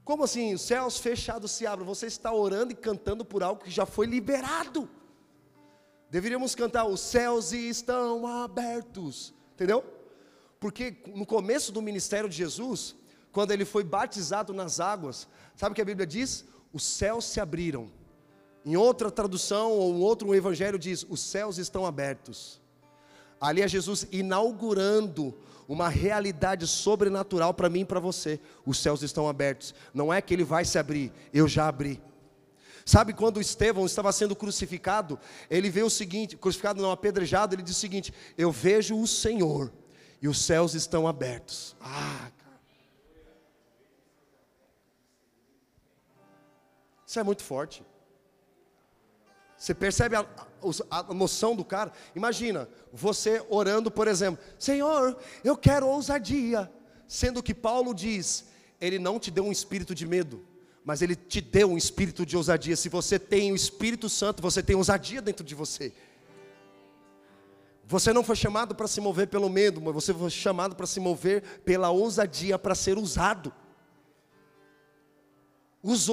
[0.04, 1.86] Como assim, os céus fechados se abram?
[1.86, 4.88] Você está orando e cantando por algo que já foi liberado.
[6.14, 9.34] Deveríamos cantar: Os céus estão abertos.
[9.54, 9.82] Entendeu?
[10.60, 12.94] Porque no começo do ministério de Jesus,
[13.32, 16.44] quando ele foi batizado nas águas, sabe o que a Bíblia diz?
[16.72, 17.90] Os céus se abriram.
[18.64, 22.60] Em outra tradução ou outro evangelho diz: Os céus estão abertos.
[23.40, 28.38] Ali é Jesus inaugurando uma realidade sobrenatural para mim e para você.
[28.64, 29.74] Os céus estão abertos.
[29.92, 32.00] Não é que ele vai se abrir, eu já abri.
[32.84, 35.18] Sabe quando Estevão estava sendo crucificado,
[35.48, 39.72] ele vê o seguinte, crucificado não apedrejado, ele diz o seguinte: "Eu vejo o Senhor
[40.20, 41.74] e os céus estão abertos".
[41.80, 42.60] Ah, cara.
[47.06, 47.82] Isso é muito forte.
[49.56, 50.26] Você percebe a,
[50.90, 51.90] a, a noção do cara?
[52.14, 56.70] Imagina, você orando, por exemplo, Senhor, eu quero ousadia.
[57.08, 58.46] Sendo que Paulo diz,
[58.78, 60.46] ele não te deu um espírito de medo,
[60.84, 62.76] mas Ele te deu um espírito de ousadia.
[62.76, 65.92] Se você tem o Espírito Santo, você tem ousadia dentro de você.
[67.86, 71.00] Você não foi chamado para se mover pelo medo, mas você foi chamado para se
[71.00, 73.52] mover pela ousadia, para ser usado.
[75.82, 76.10] Os,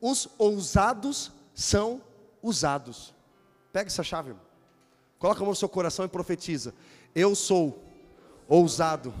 [0.00, 2.02] os ousados são
[2.42, 3.14] usados.
[3.72, 4.44] Pega essa chave, irmão.
[5.18, 6.74] Coloca a mão no seu coração e profetiza.
[7.14, 7.82] Eu sou
[8.46, 9.14] ousado,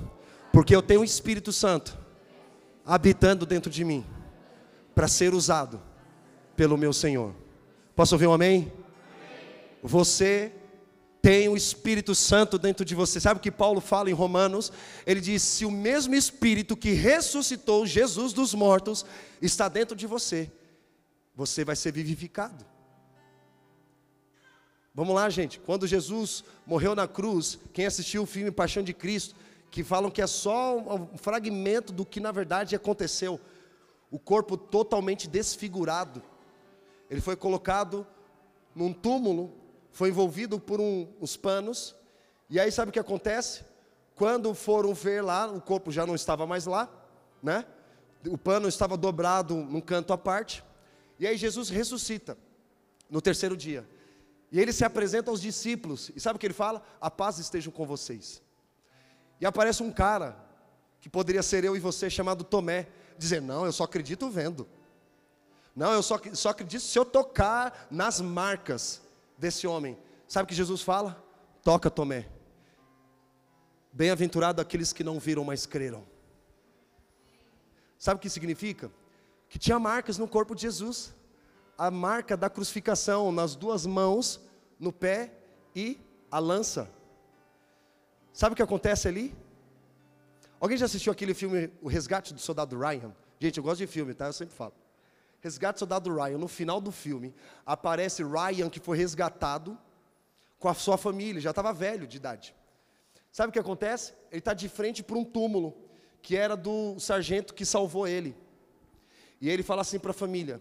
[0.52, 1.96] porque eu tenho o Espírito Santo
[2.84, 4.04] habitando dentro de mim
[5.00, 5.80] para ser usado
[6.54, 7.34] pelo meu Senhor.
[7.96, 8.70] Posso ouvir um amém?
[9.82, 10.52] Você
[11.22, 13.18] tem o Espírito Santo dentro de você.
[13.18, 14.70] Sabe o que Paulo fala em Romanos?
[15.06, 19.06] Ele diz: se o mesmo Espírito que ressuscitou Jesus dos mortos
[19.40, 20.52] está dentro de você,
[21.34, 22.62] você vai ser vivificado.
[24.94, 25.58] Vamos lá, gente.
[25.60, 29.34] Quando Jesus morreu na cruz, quem assistiu o filme Paixão de Cristo,
[29.70, 33.40] que falam que é só um fragmento do que na verdade aconteceu
[34.10, 36.22] o corpo totalmente desfigurado.
[37.08, 38.06] Ele foi colocado
[38.74, 39.52] num túmulo,
[39.90, 41.94] foi envolvido por um, uns panos,
[42.48, 43.64] e aí sabe o que acontece?
[44.14, 46.88] Quando foram ver lá, o corpo já não estava mais lá,
[47.42, 47.64] né?
[48.26, 50.62] O pano estava dobrado num canto à parte,
[51.18, 52.36] e aí Jesus ressuscita.
[53.10, 53.84] no terceiro dia.
[54.52, 56.82] E ele se apresenta aos discípulos, e sabe o que ele fala?
[57.00, 58.40] A paz esteja com vocês.
[59.40, 60.36] E aparece um cara,
[61.00, 62.88] que poderia ser eu e você, chamado Tomé,
[63.20, 64.66] dizer: Não, eu só acredito vendo.
[65.74, 69.00] Não, eu só, só acredito se eu tocar nas marcas
[69.38, 69.96] desse homem.
[70.26, 71.22] Sabe o que Jesus fala?
[71.62, 72.28] Toca, Tomé.
[73.92, 76.04] Bem-aventurado aqueles que não viram, mas creram.
[77.98, 78.90] Sabe o que significa?
[79.48, 81.14] Que tinha marcas no corpo de Jesus.
[81.76, 84.40] A marca da crucificação nas duas mãos,
[84.78, 85.32] no pé
[85.74, 85.98] e
[86.30, 86.90] a lança.
[88.32, 89.34] Sabe o que acontece ali?
[90.60, 93.16] Alguém já assistiu aquele filme O Resgate do Soldado Ryan?
[93.40, 94.26] Gente, eu gosto de filme, tá?
[94.26, 94.74] Eu sempre falo.
[95.40, 97.34] Resgate do Soldado Ryan, no final do filme,
[97.64, 99.78] aparece Ryan que foi resgatado
[100.58, 102.54] com a sua família, já estava velho de idade.
[103.32, 104.12] Sabe o que acontece?
[104.30, 105.74] Ele está de frente para um túmulo,
[106.20, 108.36] que era do sargento que salvou ele.
[109.40, 110.60] E ele fala assim para a família: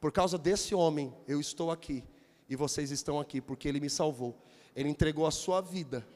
[0.00, 2.04] Por causa desse homem, eu estou aqui,
[2.48, 4.40] e vocês estão aqui, porque ele me salvou.
[4.76, 6.06] Ele entregou a sua vida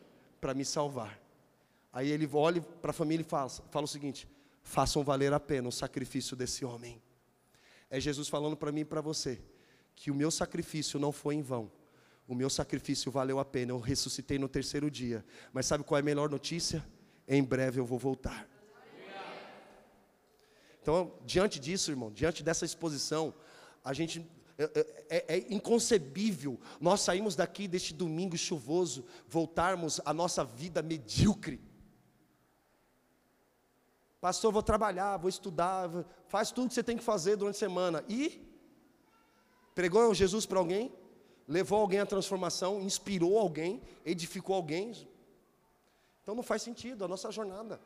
[0.40, 1.25] para me salvar.
[1.96, 4.28] Aí ele olha para a família e fala, fala o seguinte:
[4.62, 7.00] façam valer a pena o sacrifício desse homem.
[7.88, 9.40] É Jesus falando para mim e para você
[9.94, 11.72] que o meu sacrifício não foi em vão.
[12.28, 13.72] O meu sacrifício valeu a pena.
[13.72, 15.24] Eu ressuscitei no terceiro dia.
[15.54, 16.86] Mas sabe qual é a melhor notícia?
[17.26, 18.46] Em breve eu vou voltar.
[20.82, 23.32] Então, diante disso, irmão, diante dessa exposição,
[23.82, 30.12] a gente é, é, é, é, inconcebível nós saímos daqui deste domingo chuvoso, voltarmos à
[30.12, 31.58] nossa vida medíocre.
[34.26, 35.88] Pastor, vou trabalhar, vou estudar,
[36.26, 38.04] faz tudo que você tem que fazer durante a semana.
[38.08, 38.44] E
[39.72, 40.92] pregou Jesus para alguém,
[41.46, 44.90] levou alguém à transformação, inspirou alguém, edificou alguém.
[46.24, 47.80] Então não faz sentido a nossa jornada.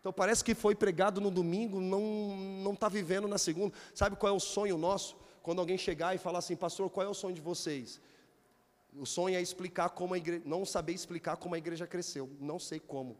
[0.00, 3.72] Então parece que foi pregado no domingo, não está vivendo na segunda.
[3.94, 5.16] Sabe qual é o sonho nosso?
[5.40, 8.00] Quando alguém chegar e falar assim, pastor, qual é o sonho de vocês?
[8.98, 12.58] O sonho é explicar como a igreja, não saber explicar como a igreja cresceu, não
[12.58, 13.16] sei como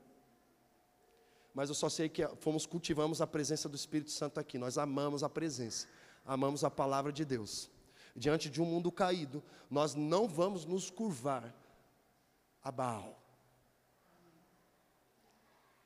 [1.55, 4.59] mas eu só sei que fomos cultivamos a presença do Espírito Santo aqui.
[4.59, 5.87] Nós amamos a presença,
[6.25, 7.71] amamos a palavra de Deus.
[8.15, 11.55] Diante de um mundo caído, nós não vamos nos curvar
[12.63, 13.21] a Baal.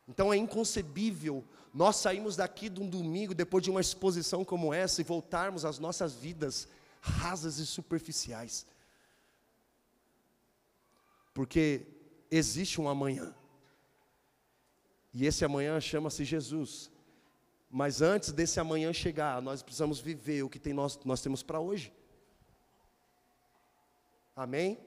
[0.07, 5.01] Então é inconcebível nós sairmos daqui de um domingo, depois de uma exposição como essa,
[5.01, 6.69] e voltarmos às nossas vidas
[7.01, 8.65] rasas e superficiais.
[11.33, 11.85] Porque
[12.31, 13.35] existe um amanhã.
[15.15, 16.91] E esse amanhã chama-se Jesus.
[17.71, 21.61] Mas antes desse amanhã chegar, nós precisamos viver o que tem nós, nós temos para
[21.61, 21.93] hoje.
[24.35, 24.79] Amém?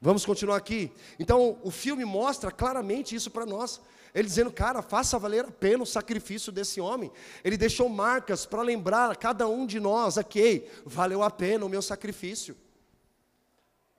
[0.00, 0.90] Vamos continuar aqui.
[1.18, 3.80] Então, o filme mostra claramente isso para nós.
[4.12, 7.10] Ele dizendo, cara, faça valer a pena o sacrifício desse homem.
[7.44, 11.68] Ele deixou marcas para lembrar a cada um de nós aqui, valeu a pena o
[11.68, 12.56] meu sacrifício.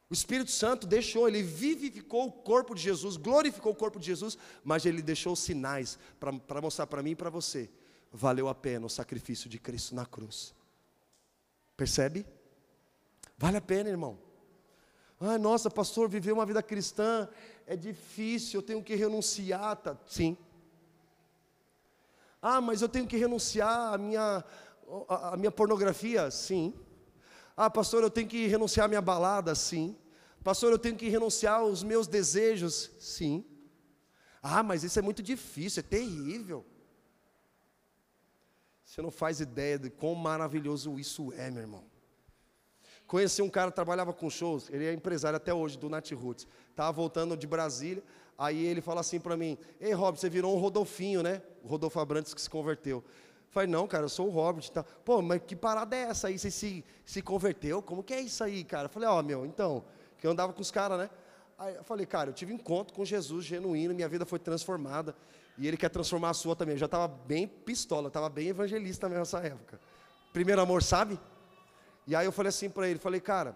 [0.09, 4.37] O Espírito Santo deixou, ele vivificou o corpo de Jesus, glorificou o corpo de Jesus,
[4.63, 7.69] mas ele deixou sinais para mostrar para mim e para você:
[8.11, 10.53] valeu a pena o sacrifício de Cristo na cruz.
[11.75, 12.25] Percebe?
[13.37, 14.19] Vale a pena, irmão.
[15.19, 17.27] Ah, nossa, pastor, viver uma vida cristã
[17.65, 19.77] é difícil, eu tenho que renunciar.
[19.77, 19.97] Tá?
[20.05, 20.37] Sim.
[22.41, 24.43] Ah, mas eu tenho que renunciar à minha,
[25.07, 26.29] à minha pornografia?
[26.29, 26.73] Sim.
[27.55, 29.53] Ah, pastor, eu tenho que renunciar à minha balada?
[29.53, 29.95] Sim.
[30.43, 32.91] Pastor, eu tenho que renunciar aos meus desejos?
[32.99, 33.45] Sim.
[34.41, 36.65] Ah, mas isso é muito difícil, é terrível.
[38.83, 41.83] Você não faz ideia de quão maravilhoso isso é, meu irmão.
[43.07, 46.47] Conheci um cara que trabalhava com shows, ele é empresário até hoje, do Nat Roots.
[46.69, 48.03] Estava voltando de Brasília,
[48.37, 51.41] aí ele fala assim para mim: Ei, Rob, você virou um Rodolfinho, né?
[51.63, 53.03] O Rodolfo Abrantes que se converteu.
[53.53, 54.67] Falei, não, cara, eu sou o Robert.
[54.71, 54.83] Tá.
[54.83, 56.39] Pô, mas que parada é essa aí?
[56.39, 57.83] Você se, se converteu?
[57.83, 58.89] Como que é isso aí, cara?
[58.89, 59.85] Falei, ó, oh, meu, então,
[60.17, 61.09] que eu andava com os caras, né?
[61.59, 65.15] Aí eu falei, cara, eu tive encontro com Jesus genuíno, minha vida foi transformada.
[65.55, 66.73] E ele quer transformar a sua também.
[66.73, 69.79] Eu já estava bem pistola, estava bem evangelista mesmo nessa época.
[70.33, 71.19] Primeiro amor, sabe?
[72.07, 73.55] E aí eu falei assim para ele, falei, cara,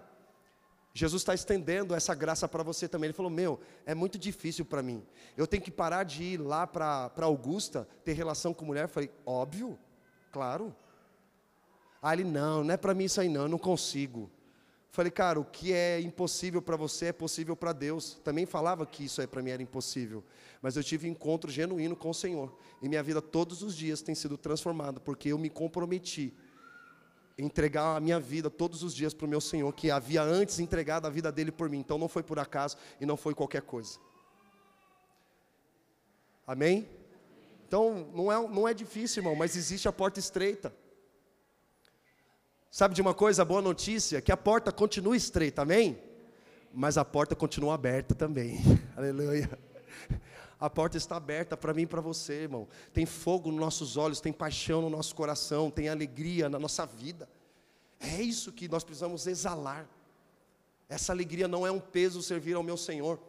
[0.93, 3.07] Jesus está estendendo essa graça para você também.
[3.07, 5.03] Ele falou, meu, é muito difícil para mim.
[5.35, 8.85] Eu tenho que parar de ir lá para Augusta, ter relação com mulher.
[8.85, 9.77] Eu falei, óbvio,
[10.37, 10.75] claro.
[11.99, 14.29] Aí ele, não, não é para mim isso aí não, eu não consigo.
[14.91, 18.19] Falei, cara, o que é impossível para você é possível para Deus.
[18.23, 20.23] Também falava que isso aí para mim era impossível.
[20.61, 22.55] Mas eu tive encontro genuíno com o Senhor.
[22.83, 26.31] E minha vida todos os dias tem sido transformada, porque eu me comprometi
[27.35, 30.59] em entregar a minha vida todos os dias para o meu Senhor, que havia antes
[30.59, 31.79] entregado a vida dele por mim.
[31.79, 33.99] Então não foi por acaso e não foi qualquer coisa.
[36.45, 36.96] Amém?
[37.67, 40.73] Então não é, não é difícil, irmão, mas existe a porta estreita.
[42.71, 44.21] Sabe de uma coisa, boa notícia?
[44.21, 46.01] Que a porta continua estreita, amém?
[46.73, 48.59] Mas a porta continua aberta também.
[48.95, 49.49] Aleluia.
[50.59, 52.67] A porta está aberta para mim e para você, irmão.
[52.93, 57.27] Tem fogo nos nossos olhos, tem paixão no nosso coração, tem alegria na nossa vida.
[57.99, 59.87] É isso que nós precisamos exalar.
[60.87, 63.19] Essa alegria não é um peso servir ao meu Senhor.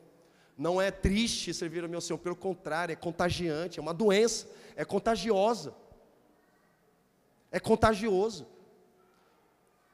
[0.59, 4.85] Não é triste servir ao meu Senhor, pelo contrário, é contagiante, é uma doença, é
[4.85, 5.73] contagiosa.
[7.53, 8.45] É contagioso.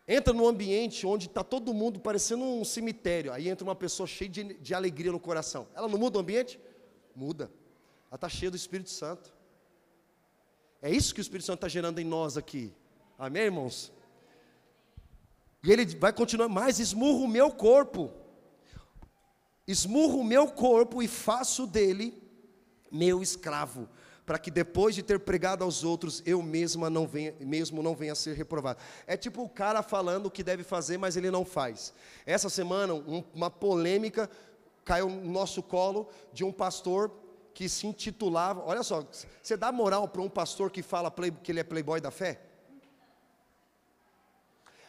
[0.08, 4.30] Entra num ambiente onde está todo mundo parecendo um cemitério, aí entra uma pessoa cheia
[4.30, 5.68] de, de alegria no coração.
[5.74, 6.58] Ela não muda o ambiente?
[7.14, 7.50] Muda.
[8.08, 9.34] Ela está cheia do Espírito Santo.
[10.80, 12.72] É isso que o Espírito Santo está gerando em nós aqui.
[13.18, 13.92] Amém, irmãos?
[15.62, 18.10] E ele vai continuar mais: esmurro o meu corpo,
[19.66, 22.22] esmurro o meu corpo e faço dele
[22.90, 23.88] meu escravo,
[24.24, 28.12] para que depois de ter pregado aos outros, eu mesma não venha, mesmo não venha
[28.12, 28.78] a ser reprovado.
[29.06, 31.92] É tipo o cara falando o que deve fazer, mas ele não faz.
[32.24, 34.30] Essa semana, um, uma polêmica
[34.84, 37.10] caiu no nosso colo de um pastor
[37.52, 38.62] que se intitulava.
[38.64, 39.04] Olha só,
[39.42, 42.40] você dá moral para um pastor que fala play, que ele é playboy da fé?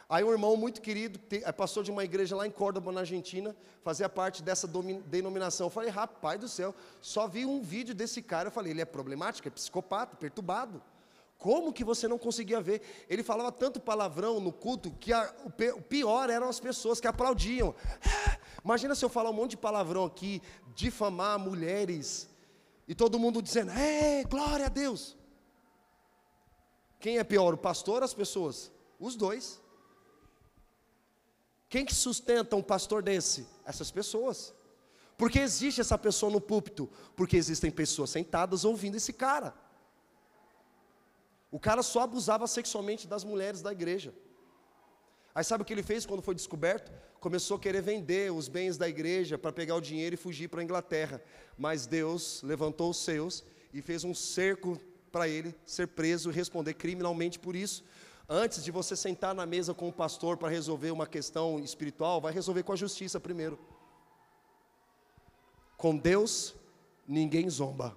[0.08, 3.56] Aí um irmão muito querido, é pastor de uma igreja lá em Córdoba, na Argentina,
[3.84, 4.68] fazia parte dessa
[5.08, 5.66] denominação.
[5.66, 8.50] Eu falei, rapaz do céu, só vi um vídeo desse cara.
[8.50, 10.82] Eu falei, ele é problemático, é psicopata, perturbado.
[11.40, 12.82] Como que você não conseguia ver?
[13.10, 17.74] Ele falava tanto palavrão no culto que a, o, pior eram as pessoas que aplaudiam.
[18.64, 20.42] Imagina se eu falar um monte de palavrão aqui,
[20.76, 22.30] difamar mulheres,
[22.88, 25.18] e todo mundo dizendo, é, glória a Deus.
[27.00, 28.72] Quem é pior, o pastor ou as pessoas?
[29.00, 29.62] Os dois.
[31.70, 33.48] Quem que sustenta um pastor desse?
[33.66, 34.54] Essas pessoas.
[35.18, 36.90] Porque existe essa pessoa no púlpito?
[37.16, 39.54] Porque existem pessoas sentadas ouvindo esse cara.
[41.50, 44.14] O cara só abusava sexualmente das mulheres da igreja.
[45.34, 46.92] Aí sabe o que ele fez quando foi descoberto?
[47.20, 50.62] Começou a querer vender os bens da igreja para pegar o dinheiro e fugir para
[50.62, 51.22] a Inglaterra.
[51.58, 53.44] Mas Deus levantou os seus
[53.74, 54.80] e fez um cerco
[55.12, 57.84] para ele ser preso e responder criminalmente por isso.
[58.28, 62.34] Antes de você sentar na mesa com o pastor para resolver uma questão espiritual, vai
[62.34, 63.60] resolver com a justiça primeiro.
[65.78, 66.56] Com Deus,
[67.08, 67.96] ninguém zomba.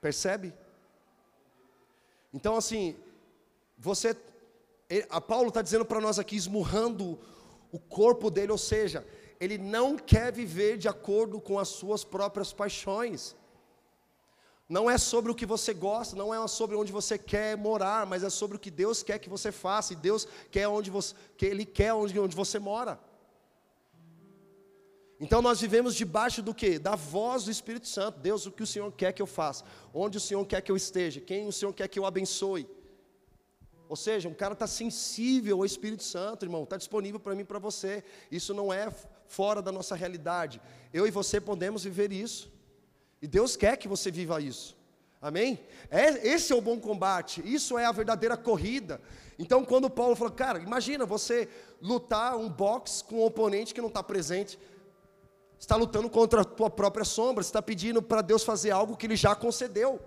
[0.00, 0.54] Percebe?
[2.32, 2.96] Então, assim,
[3.76, 4.16] você,
[5.10, 7.18] a Paulo está dizendo para nós aqui, esmurrando
[7.72, 9.04] o corpo dele, ou seja,
[9.40, 13.34] ele não quer viver de acordo com as suas próprias paixões.
[14.68, 18.22] Não é sobre o que você gosta, não é sobre onde você quer morar, mas
[18.22, 21.46] é sobre o que Deus quer que você faça, e Deus quer onde você, que
[21.46, 23.00] Ele quer onde, onde você mora.
[25.18, 26.78] Então nós vivemos debaixo do que?
[26.78, 28.20] Da voz do Espírito Santo.
[28.20, 29.64] Deus, o que o Senhor quer que eu faça?
[29.92, 31.20] Onde o Senhor quer que eu esteja?
[31.20, 32.68] Quem o Senhor quer que eu abençoe?
[33.88, 37.44] Ou seja, um cara está sensível ao Espírito Santo, irmão, está disponível para mim e
[37.44, 38.04] para você.
[38.30, 38.92] Isso não é
[39.26, 40.60] fora da nossa realidade.
[40.92, 42.57] Eu e você podemos viver isso.
[43.20, 44.76] E Deus quer que você viva isso.
[45.20, 45.58] Amém?
[45.90, 49.00] É, esse é o bom combate, isso é a verdadeira corrida.
[49.36, 51.48] Então, quando Paulo falou, cara, imagina você
[51.82, 54.58] lutar um boxe com um oponente que não está presente,
[55.58, 59.16] está lutando contra a tua própria sombra, está pedindo para Deus fazer algo que Ele
[59.16, 60.00] já concedeu,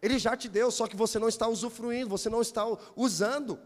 [0.00, 2.64] Ele já te deu, só que você não está usufruindo, você não está
[2.96, 3.58] usando.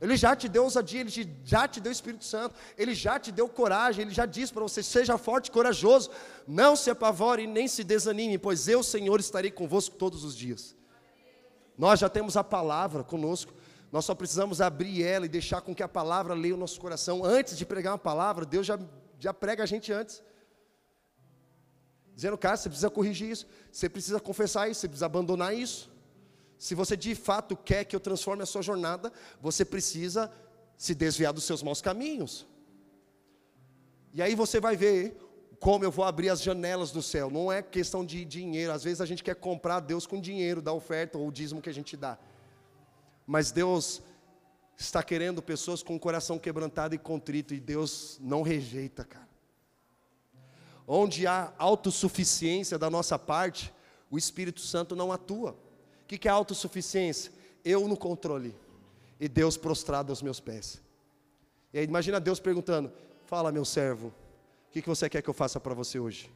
[0.00, 3.48] Ele já te deu ousadia, Ele já te deu Espírito Santo, Ele já te deu
[3.48, 6.10] coragem, Ele já disse para você: seja forte e corajoso,
[6.46, 10.76] não se apavore nem se desanime, pois eu, Senhor, estarei convosco todos os dias.
[11.76, 13.52] Nós já temos a palavra conosco,
[13.90, 17.24] nós só precisamos abrir ela e deixar com que a palavra leia o nosso coração.
[17.24, 18.78] Antes de pregar uma palavra, Deus já,
[19.18, 20.22] já prega a gente antes.
[22.14, 25.93] Dizendo, cara, você precisa corrigir isso, você precisa confessar isso, você precisa abandonar isso.
[26.64, 30.32] Se você de fato quer que eu transforme a sua jornada, você precisa
[30.78, 32.46] se desviar dos seus maus caminhos.
[34.14, 35.14] E aí você vai ver
[35.60, 37.28] como eu vou abrir as janelas do céu.
[37.28, 38.72] Não é questão de dinheiro.
[38.72, 41.68] Às vezes a gente quer comprar Deus com dinheiro da oferta ou o dízimo que
[41.68, 42.16] a gente dá.
[43.26, 44.00] Mas Deus
[44.74, 49.28] está querendo pessoas com o coração quebrantado e contrito e Deus não rejeita, cara.
[50.88, 53.70] Onde há autossuficiência da nossa parte,
[54.10, 55.62] o Espírito Santo não atua.
[56.04, 57.32] O que é autossuficiência?
[57.64, 58.54] Eu no controle
[59.18, 60.82] e Deus prostrado aos meus pés.
[61.72, 62.92] E aí, imagina Deus perguntando:
[63.24, 64.08] Fala, meu servo,
[64.68, 66.30] o que você quer que eu faça para você hoje?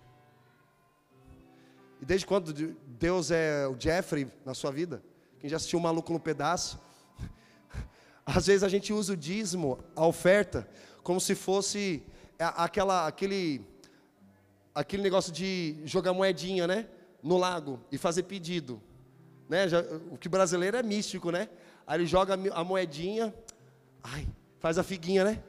[2.01, 2.53] E desde quando
[2.87, 5.03] Deus é o Jeffrey na sua vida?
[5.39, 6.81] Quem já assistiu o Maluco no Pedaço?
[8.25, 10.69] Às vezes a gente usa o dízimo, a oferta,
[11.03, 12.03] como se fosse
[12.39, 13.61] aquela, aquele,
[14.75, 16.89] aquele negócio de jogar moedinha, né?
[17.23, 18.81] No lago e fazer pedido.
[19.49, 19.69] Né?
[19.69, 19.81] Já,
[20.11, 21.49] o que brasileiro é místico, né?
[21.87, 23.35] Aí ele joga a moedinha,
[24.03, 24.29] ai,
[24.59, 25.43] faz a figuinha, né?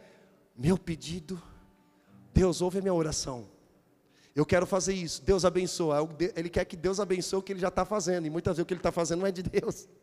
[0.55, 1.41] Meu pedido,
[2.33, 3.47] Deus ouve a minha oração.
[4.35, 5.97] Eu quero fazer isso, Deus abençoa.
[6.35, 8.65] Ele quer que Deus abençoe o que ele já está fazendo, e muitas vezes o
[8.65, 9.87] que ele está fazendo não é de Deus.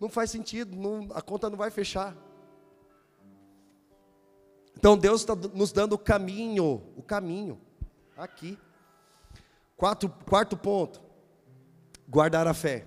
[0.00, 2.16] Não faz sentido, não, a conta não vai fechar.
[4.76, 7.60] Então Deus está nos dando o caminho, o caminho,
[8.16, 8.58] aqui.
[9.76, 11.00] Quarto, quarto ponto,
[12.12, 12.84] guardar a fé.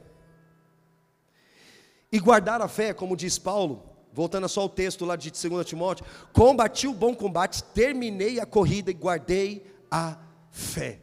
[2.11, 6.05] E guardar a fé, como diz Paulo, voltando só ao texto lá de 2 Timóteo,
[6.31, 10.15] combati o bom combate, terminei a corrida e guardei a
[10.51, 10.99] fé.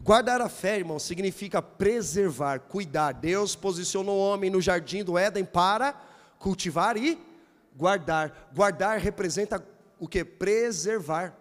[0.00, 3.12] Guardar a fé, irmão, significa preservar, cuidar.
[3.12, 5.92] Deus posicionou o homem no jardim do Éden para
[6.38, 7.20] cultivar e
[7.76, 8.50] guardar.
[8.54, 9.62] Guardar representa
[10.00, 10.24] o que?
[10.24, 11.36] Preservar.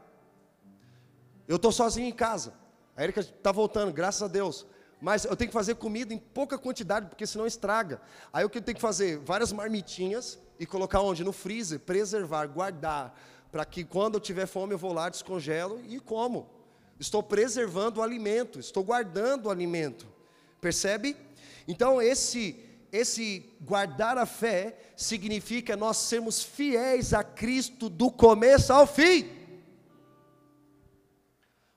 [1.47, 2.53] Eu estou sozinho em casa.
[2.97, 4.65] A Erika está voltando, graças a Deus.
[5.05, 8.01] Mas eu tenho que fazer comida em pouca quantidade, porque senão estraga.
[8.33, 9.19] Aí o que eu tenho que fazer?
[9.19, 11.23] Várias marmitinhas e colocar onde?
[11.23, 13.15] No freezer, preservar, guardar.
[13.51, 16.49] Para que quando eu tiver fome eu vou lá, descongelo e como.
[16.99, 20.07] Estou preservando o alimento, estou guardando o alimento.
[20.59, 21.15] Percebe?
[21.67, 22.59] Então esse
[22.91, 29.29] esse guardar a fé significa nós sermos fiéis a Cristo do começo ao fim.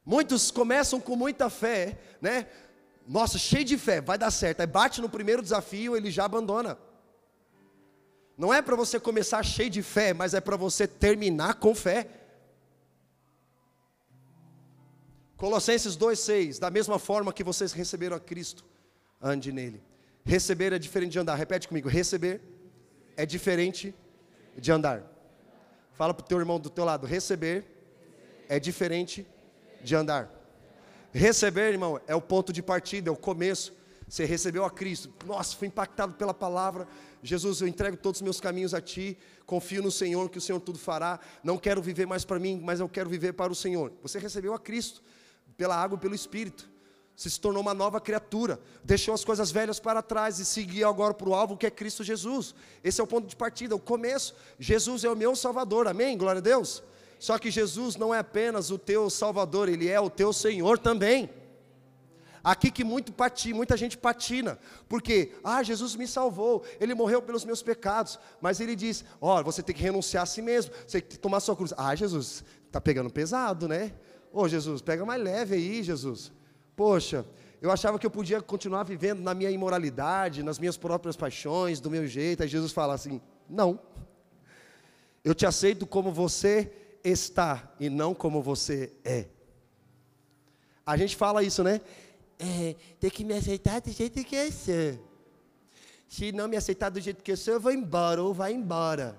[0.02, 2.46] Muitos começam com muita fé, né?
[3.08, 4.60] Nossa, cheio de fé, vai dar certo.
[4.60, 6.78] Aí bate no primeiro desafio, ele já abandona.
[8.36, 12.06] Não é para você começar cheio de fé, mas é para você terminar com fé.
[15.38, 18.62] Colossenses 2,6: Da mesma forma que vocês receberam a Cristo,
[19.22, 19.82] ande nele.
[20.22, 21.34] Receber é diferente de andar.
[21.34, 22.42] Repete comigo: receber
[23.16, 23.94] é diferente
[24.54, 25.02] de andar.
[25.94, 27.64] Fala para o teu irmão do teu lado: receber
[28.50, 29.26] é diferente
[29.82, 30.37] de andar.
[31.18, 33.72] Receber, irmão, é o ponto de partida, é o começo.
[34.08, 35.12] Você recebeu a Cristo.
[35.26, 36.86] Nossa, fui impactado pela palavra.
[37.24, 39.18] Jesus, eu entrego todos os meus caminhos a Ti.
[39.44, 41.18] Confio no Senhor, que o Senhor tudo fará.
[41.42, 43.92] Não quero viver mais para mim, mas eu quero viver para o Senhor.
[44.00, 45.02] Você recebeu a Cristo
[45.56, 46.70] pela água e pelo Espírito.
[47.16, 51.12] Você se tornou uma nova criatura, deixou as coisas velhas para trás e seguiu agora
[51.12, 52.54] para o alvo que é Cristo Jesus.
[52.84, 54.36] Esse é o ponto de partida, o começo.
[54.56, 56.16] Jesus é o meu Salvador, amém?
[56.16, 56.80] Glória a Deus.
[57.18, 61.30] Só que Jesus não é apenas o teu Salvador, Ele é o teu Senhor também.
[62.42, 64.58] Aqui que muito patina, muita gente patina,
[64.88, 69.44] porque, ah, Jesus me salvou, Ele morreu pelos meus pecados, mas Ele diz, ó, oh,
[69.44, 71.74] você tem que renunciar a si mesmo, você tem que tomar sua cruz.
[71.76, 73.92] Ah, Jesus, está pegando pesado, né?
[74.32, 76.32] Ô oh, Jesus, pega mais leve aí, Jesus.
[76.76, 77.26] Poxa,
[77.60, 81.90] eu achava que eu podia continuar vivendo na minha imoralidade, nas minhas próprias paixões, do
[81.90, 82.42] meu jeito.
[82.42, 83.80] Aí Jesus fala assim: Não.
[85.24, 86.72] Eu te aceito como você
[87.10, 89.26] está e não como você é.
[90.86, 91.80] A gente fala isso, né?
[92.38, 95.08] É, tem que me aceitar do jeito que eu sou.
[96.08, 99.18] Se não me aceitar do jeito que eu sou, eu vou embora ou vai embora.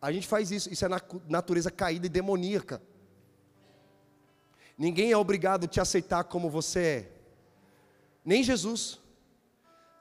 [0.00, 2.82] A gente faz isso, isso é na natureza caída e demoníaca.
[4.76, 7.12] Ninguém é obrigado a te aceitar como você é.
[8.24, 9.00] Nem Jesus.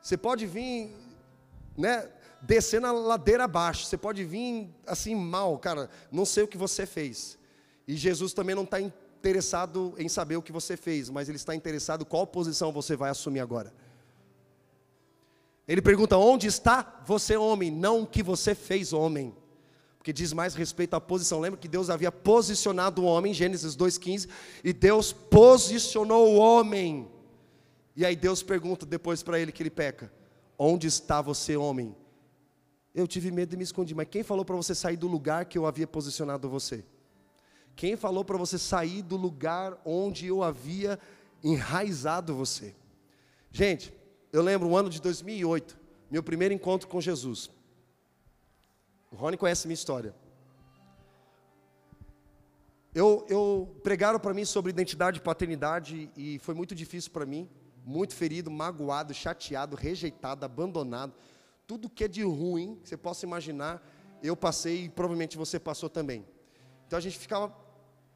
[0.02, 0.94] Você pode vir,
[1.78, 2.10] né,
[2.42, 3.86] descer na ladeira abaixo.
[3.86, 5.90] Você pode vir assim mal, cara.
[6.12, 7.38] Não sei o que você fez.
[7.88, 11.56] E Jesus também não está interessado em saber o que você fez, mas ele está
[11.56, 13.74] interessado qual posição você vai assumir agora.
[15.68, 17.72] Ele pergunta: onde está você, homem?
[17.72, 19.36] Não o que você fez, homem
[20.08, 21.42] que diz mais respeito à posição.
[21.42, 24.30] Lembra que Deus havia posicionado o homem, Gênesis 2,15,
[24.64, 27.10] e Deus posicionou o homem.
[27.94, 30.10] E aí Deus pergunta depois para ele que ele peca:
[30.58, 31.94] Onde está você, homem?
[32.98, 35.56] Eu tive medo e me escondi, mas quem falou para você sair do lugar que
[35.56, 36.84] eu havia posicionado você?
[37.76, 40.98] Quem falou para você sair do lugar onde eu havia
[41.44, 42.74] enraizado você?
[43.52, 43.94] Gente,
[44.34, 45.78] eu lembro o ano de 2008,
[46.10, 47.52] meu primeiro encontro com Jesus.
[49.12, 50.16] O Rony conhece minha história.
[52.96, 57.48] Eu, eu pregaram para mim sobre identidade e paternidade e foi muito difícil para mim,
[57.86, 61.14] muito ferido, magoado, chateado, rejeitado, abandonado.
[61.68, 63.86] Tudo que é de ruim, que você possa imaginar,
[64.24, 66.26] eu passei e provavelmente você passou também.
[66.88, 67.54] Então a gente ficava,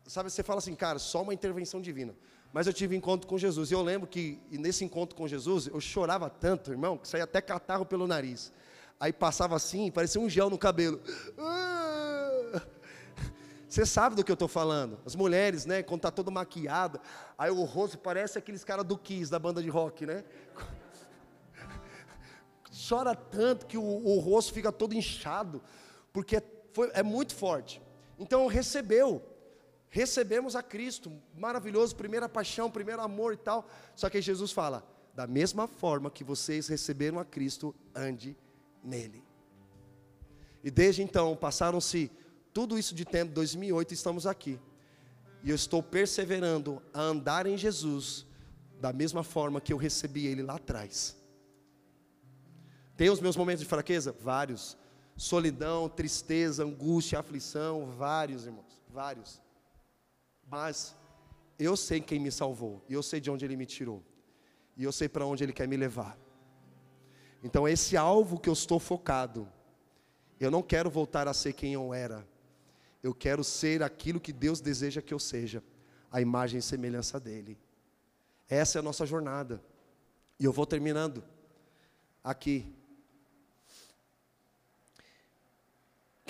[0.08, 2.16] sabe, você fala assim, cara, só uma intervenção divina.
[2.54, 3.70] Mas eu tive encontro com Jesus.
[3.70, 7.42] E eu lembro que nesse encontro com Jesus, eu chorava tanto, irmão, que saía até
[7.42, 8.52] catarro pelo nariz.
[9.00, 11.02] Aí passava assim, parecia um gel no cabelo.
[13.68, 15.00] Você sabe do que eu estou falando.
[15.06, 17.00] As mulheres, né, quando está todo maquiada,
[17.38, 20.26] aí o rosto parece aqueles caras do Kiss, da banda de rock, né?
[22.88, 25.62] Chora tanto que o, o rosto fica todo inchado,
[26.12, 26.42] porque
[26.74, 27.82] foi, é muito forte.
[28.18, 29.22] Então recebeu,
[29.90, 33.68] recebemos a Cristo, maravilhoso, primeira paixão, primeiro amor e tal.
[33.96, 38.38] Só que Jesus fala: da mesma forma que vocês receberam a Cristo, ande
[38.84, 39.24] nele.
[40.64, 42.12] E desde então, passaram-se
[42.54, 44.60] tudo isso de tempo, 2008, estamos aqui.
[45.44, 48.26] E eu estou perseverando a andar em Jesus
[48.80, 51.21] da mesma forma que eu recebi ele lá atrás.
[53.02, 54.12] Tem os meus momentos de fraqueza?
[54.12, 54.78] Vários.
[55.18, 59.42] Solidão, tristeza, angústia, aflição, vários, irmãos, vários.
[60.48, 60.96] Mas
[61.58, 64.04] eu sei quem me salvou, e eu sei de onde ele me tirou,
[64.78, 66.16] e eu sei para onde ele quer me levar.
[67.44, 69.52] Então, esse alvo que eu estou focado,
[70.40, 72.24] eu não quero voltar a ser quem eu era,
[73.02, 75.64] eu quero ser aquilo que Deus deseja que eu seja,
[76.12, 77.58] a imagem e semelhança dEle.
[78.48, 79.60] Essa é a nossa jornada.
[80.40, 81.24] E eu vou terminando
[82.24, 82.80] aqui.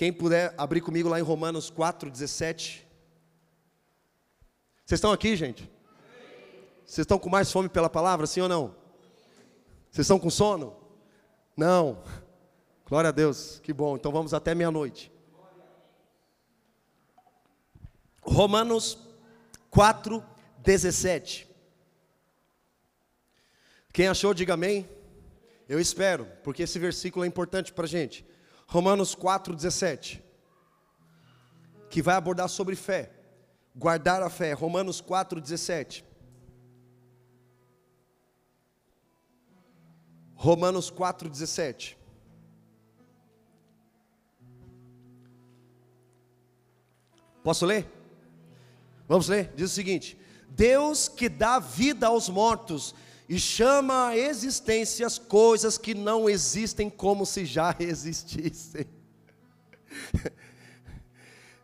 [0.02, 2.80] Quem puder abrir comigo lá em Romanos 4,17.
[4.84, 5.70] Vocês estão aqui, gente?
[6.84, 8.76] Vocês estão com mais fome pela palavra, sim ou não?
[9.92, 10.76] Vocês estão com sono?
[11.56, 12.02] Não.
[12.90, 13.96] Glória a Deus, que bom.
[13.96, 15.12] Então vamos até meia-noite.
[18.24, 18.98] Romanos
[19.70, 20.26] 4,
[20.64, 21.48] 17.
[23.94, 24.90] Quem achou, diga amém.
[25.70, 28.31] Eu espero, porque esse versículo é importante para a gente.
[28.72, 30.24] Romanos 4, 17.
[31.90, 33.12] Que vai abordar sobre fé.
[33.76, 34.54] Guardar a fé.
[34.54, 36.06] Romanos 4, 17.
[40.34, 41.98] Romanos 4, 17.
[47.44, 47.92] Posso ler?
[49.06, 49.52] Vamos ler?
[49.54, 50.18] Diz o seguinte:
[50.48, 52.96] Deus que dá vida aos mortos
[53.32, 58.86] e chama a existência as coisas que não existem como se já existissem.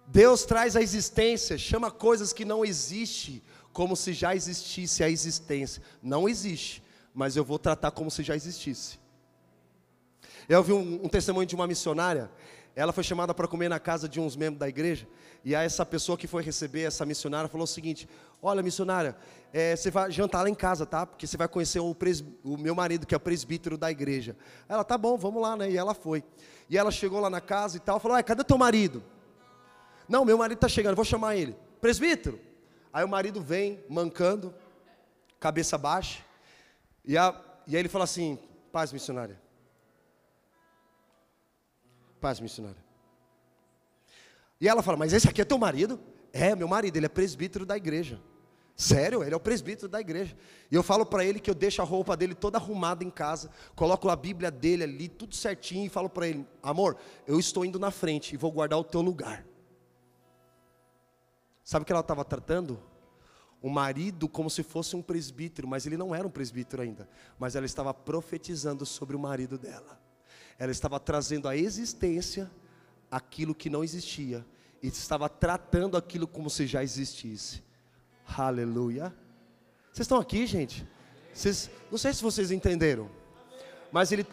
[0.07, 3.43] Deus traz a existência, chama coisas que não existem
[3.73, 5.83] como se já existisse a existência.
[6.01, 6.81] Não existe,
[7.13, 8.97] mas eu vou tratar como se já existisse.
[10.47, 12.31] Eu ouvi um, um testemunho de uma missionária
[12.77, 15.07] ela foi chamada para comer na casa de uns membros da igreja,
[15.43, 18.07] e aí essa pessoa que foi receber essa missionária falou o seguinte:
[18.41, 19.15] Olha, missionária,
[19.51, 21.05] é, você vai jantar lá em casa, tá?
[21.05, 21.95] Porque você vai conhecer o,
[22.43, 24.35] o, meu marido, que é o presbítero da igreja.
[24.69, 25.71] Ela, tá bom, vamos lá, né?
[25.71, 26.23] E ela foi.
[26.69, 29.03] E ela chegou lá na casa e tal, falou: cadê teu marido?
[30.07, 31.57] Não, meu marido está chegando, vou chamar ele.
[31.81, 32.39] Presbítero.
[32.93, 34.53] Aí o marido vem, mancando,
[35.39, 36.23] cabeça baixa,
[37.03, 38.37] e, a, e aí ele fala assim:
[38.71, 39.41] Paz, missionária.
[42.19, 42.83] Paz, missionária.
[44.59, 45.99] E ela fala: Mas esse aqui é teu marido?
[46.33, 48.21] É, meu marido, ele é presbítero da igreja.
[48.77, 50.37] Sério, ele é o presbítero da igreja.
[50.69, 53.49] E eu falo para ele que eu deixo a roupa dele toda arrumada em casa,
[53.75, 57.79] coloco a Bíblia dele ali, tudo certinho, e falo para ele: Amor, eu estou indo
[57.79, 59.43] na frente e vou guardar o teu lugar.
[61.63, 62.79] Sabe o que ela estava tratando?
[63.63, 67.09] O marido como se fosse um presbítero, mas ele não era um presbítero ainda.
[67.39, 69.99] Mas ela estava profetizando sobre o marido dela.
[70.59, 72.49] Ela estava trazendo à existência
[73.09, 74.45] aquilo que não existia
[74.81, 77.63] e estava tratando aquilo como se já existisse.
[78.37, 79.13] Aleluia.
[79.91, 80.87] Vocês estão aqui, gente?
[81.33, 83.09] Vocês, não sei se vocês entenderam.
[83.91, 84.25] Mas ele,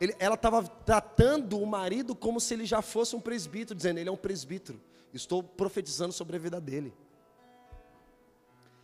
[0.00, 4.08] ele, ela estava tratando o marido como se ele já fosse um presbítero, dizendo: Ele
[4.08, 4.80] é um presbítero.
[5.12, 6.92] Estou profetizando sobre a vida dele.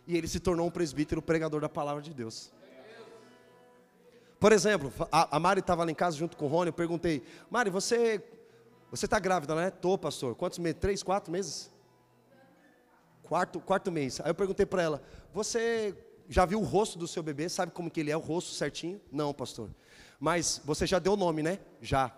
[0.07, 2.51] E ele se tornou um presbítero pregador da palavra de Deus.
[4.39, 7.23] Por exemplo, a, a Mari estava lá em casa junto com o Rony, eu perguntei,
[7.49, 8.23] Mari, você
[8.91, 9.71] você está grávida, né?
[9.71, 10.35] Tô, pastor.
[10.35, 10.79] Quantos meses?
[10.79, 11.71] Três, quatro meses?
[13.23, 14.21] Quarto, quarto mês.
[14.21, 15.01] Aí eu perguntei para ela,
[15.33, 15.97] você
[16.29, 17.49] já viu o rosto do seu bebê?
[17.49, 19.01] Sabe como que ele é, o rosto certinho?
[19.11, 19.69] Não, pastor.
[20.19, 21.59] Mas você já deu o nome, né?
[21.81, 22.15] Já.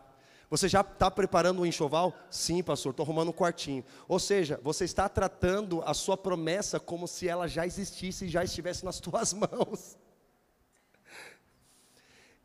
[0.49, 2.13] Você já está preparando o um enxoval?
[2.29, 3.83] Sim, pastor, estou arrumando um quartinho.
[4.07, 8.43] Ou seja, você está tratando a sua promessa como se ela já existisse e já
[8.43, 9.97] estivesse nas tuas mãos.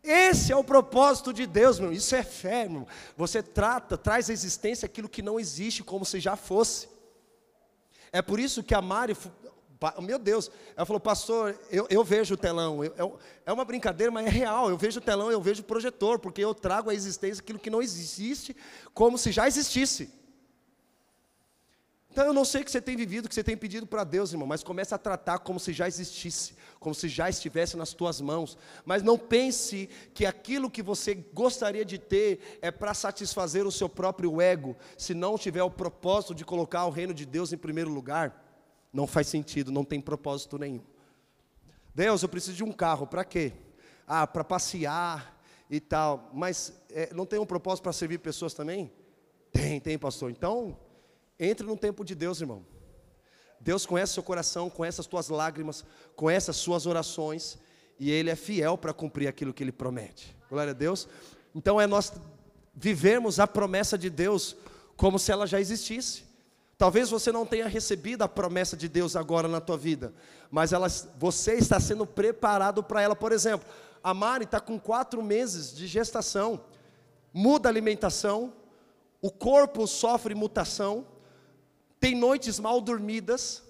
[0.03, 1.92] Esse é o propósito de Deus, meu.
[1.92, 2.86] Isso é fé, meu.
[3.16, 6.88] Você trata, traz à existência aquilo que não existe como se já fosse.
[8.11, 9.16] É por isso que a Mari,
[10.00, 12.84] meu Deus, ela falou, pastor, eu, eu vejo o telão.
[12.84, 14.68] Eu, eu, é uma brincadeira, mas é real.
[14.68, 17.70] Eu vejo o telão, eu vejo o projetor, porque eu trago à existência aquilo que
[17.70, 18.57] não existe
[18.92, 20.22] como se já existisse.
[22.13, 24.05] Então eu não sei o que você tem vivido, o que você tem pedido para
[24.05, 27.95] Deus, irmão, mas comece a tratar como se já existisse, como se já estivesse nas
[27.95, 28.59] tuas mãos.
[28.85, 33.89] Mas não pense que aquilo que você gostaria de ter é para satisfazer o seu
[33.89, 37.89] próprio ego, se não tiver o propósito de colocar o reino de Deus em primeiro
[37.89, 38.45] lugar,
[38.93, 40.83] não faz sentido, não tem propósito nenhum.
[41.95, 43.55] Deus, eu preciso de um carro, para quê?
[44.07, 48.93] Ah, para passear e tal, mas é, não tem um propósito para servir pessoas também?
[49.51, 50.31] Tem, tem, pastor.
[50.31, 50.77] Então,
[51.45, 52.64] entre no tempo de Deus, irmão.
[53.61, 55.84] Deus conhece seu coração, conhece as tuas lágrimas,
[56.16, 57.59] conhece as suas orações,
[57.99, 60.36] e Ele é fiel para cumprir aquilo que Ele promete.
[60.49, 61.09] Glória a Deus.
[61.55, 62.12] Então é nós
[62.74, 64.57] vivermos a promessa de Deus
[64.97, 66.24] como se ela já existisse.
[66.76, 70.12] Talvez você não tenha recebido a promessa de Deus agora na tua vida,
[70.51, 73.14] mas ela, você está sendo preparado para ela.
[73.14, 73.68] Por exemplo,
[74.03, 76.64] a Mari está com quatro meses de gestação,
[77.32, 78.53] muda a alimentação,
[79.20, 81.07] o corpo sofre mutação,
[82.03, 83.62] tem noites mal dormidas,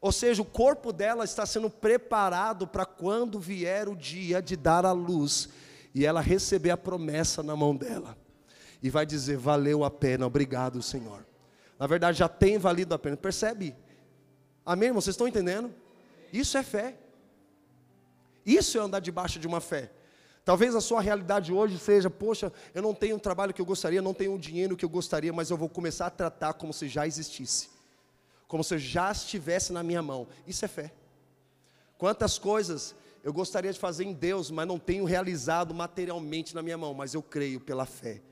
[0.00, 4.84] ou seja, o corpo dela está sendo preparado para quando vier o dia de dar
[4.84, 5.48] a luz
[5.94, 8.18] e ela receber a promessa na mão dela.
[8.82, 11.24] E vai dizer: valeu a pena, obrigado, Senhor.
[11.78, 13.16] Na verdade, já tem valido a pena.
[13.16, 13.76] Percebe?
[14.64, 15.00] Amém, irmão?
[15.00, 15.72] Vocês estão entendendo?
[16.32, 16.96] Isso é fé.
[18.44, 19.92] Isso é andar debaixo de uma fé.
[20.44, 24.02] Talvez a sua realidade hoje seja: poxa, eu não tenho o trabalho que eu gostaria,
[24.02, 26.88] não tenho o dinheiro que eu gostaria, mas eu vou começar a tratar como se
[26.88, 27.75] já existisse,
[28.46, 30.26] como se já estivesse na minha mão.
[30.46, 30.92] Isso é fé.
[31.98, 36.78] Quantas coisas eu gostaria de fazer em Deus, mas não tenho realizado materialmente na minha
[36.78, 38.22] mão, mas eu creio pela fé.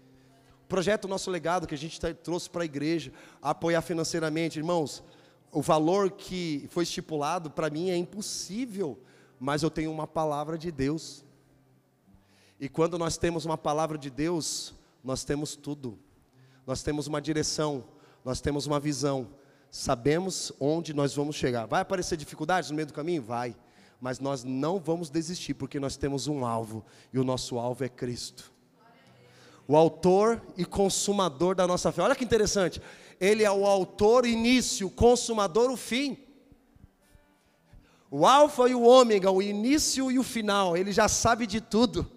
[0.63, 3.13] O projeto Nosso Legado que a gente trouxe para a igreja,
[3.43, 5.03] apoiar financeiramente, irmãos,
[5.51, 8.99] o valor que foi estipulado para mim é impossível,
[9.39, 11.25] mas eu tenho uma palavra de Deus.
[12.59, 15.99] E quando nós temos uma palavra de Deus, nós temos tudo.
[16.67, 17.85] Nós temos uma direção,
[18.25, 19.29] nós temos uma visão.
[19.77, 21.67] Sabemos onde nós vamos chegar.
[21.67, 23.23] Vai aparecer dificuldades no meio do caminho?
[23.23, 23.57] Vai.
[24.01, 27.89] Mas nós não vamos desistir, porque nós temos um alvo, e o nosso alvo é
[27.89, 28.55] Cristo
[29.67, 32.03] o autor e consumador da nossa fé.
[32.03, 32.81] Olha que interessante.
[33.21, 36.19] Ele é o autor, início, consumador, o fim.
[38.11, 40.77] O alfa e o ômega, o início e o final.
[40.77, 42.11] Ele já sabe de tudo.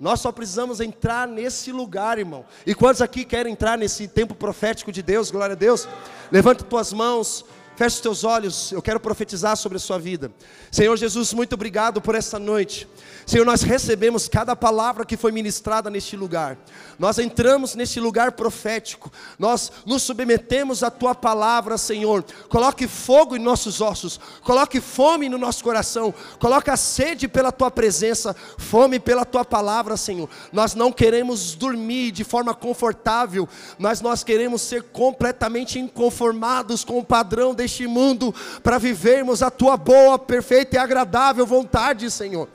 [0.00, 2.46] Nós só precisamos entrar nesse lugar, irmão.
[2.64, 5.30] E quantos aqui querem entrar nesse tempo profético de Deus?
[5.30, 5.86] Glória a Deus.
[6.32, 7.44] Levante tuas mãos.
[7.76, 10.30] Feche os teus olhos, eu quero profetizar sobre a sua vida.
[10.70, 12.86] Senhor Jesus, muito obrigado por essa noite.
[13.24, 16.58] Senhor, nós recebemos cada palavra que foi ministrada neste lugar.
[16.98, 19.10] Nós entramos neste lugar profético.
[19.38, 22.22] Nós nos submetemos à tua palavra, Senhor.
[22.50, 27.70] Coloque fogo em nossos ossos, coloque fome no nosso coração, coloque a sede pela tua
[27.70, 30.28] presença, fome pela tua palavra, Senhor.
[30.52, 33.48] Nós não queremos dormir de forma confortável,
[33.78, 39.76] mas nós queremos ser completamente inconformados com o padrão neste mundo para vivermos a tua
[39.76, 42.48] boa, perfeita e agradável vontade, Senhor.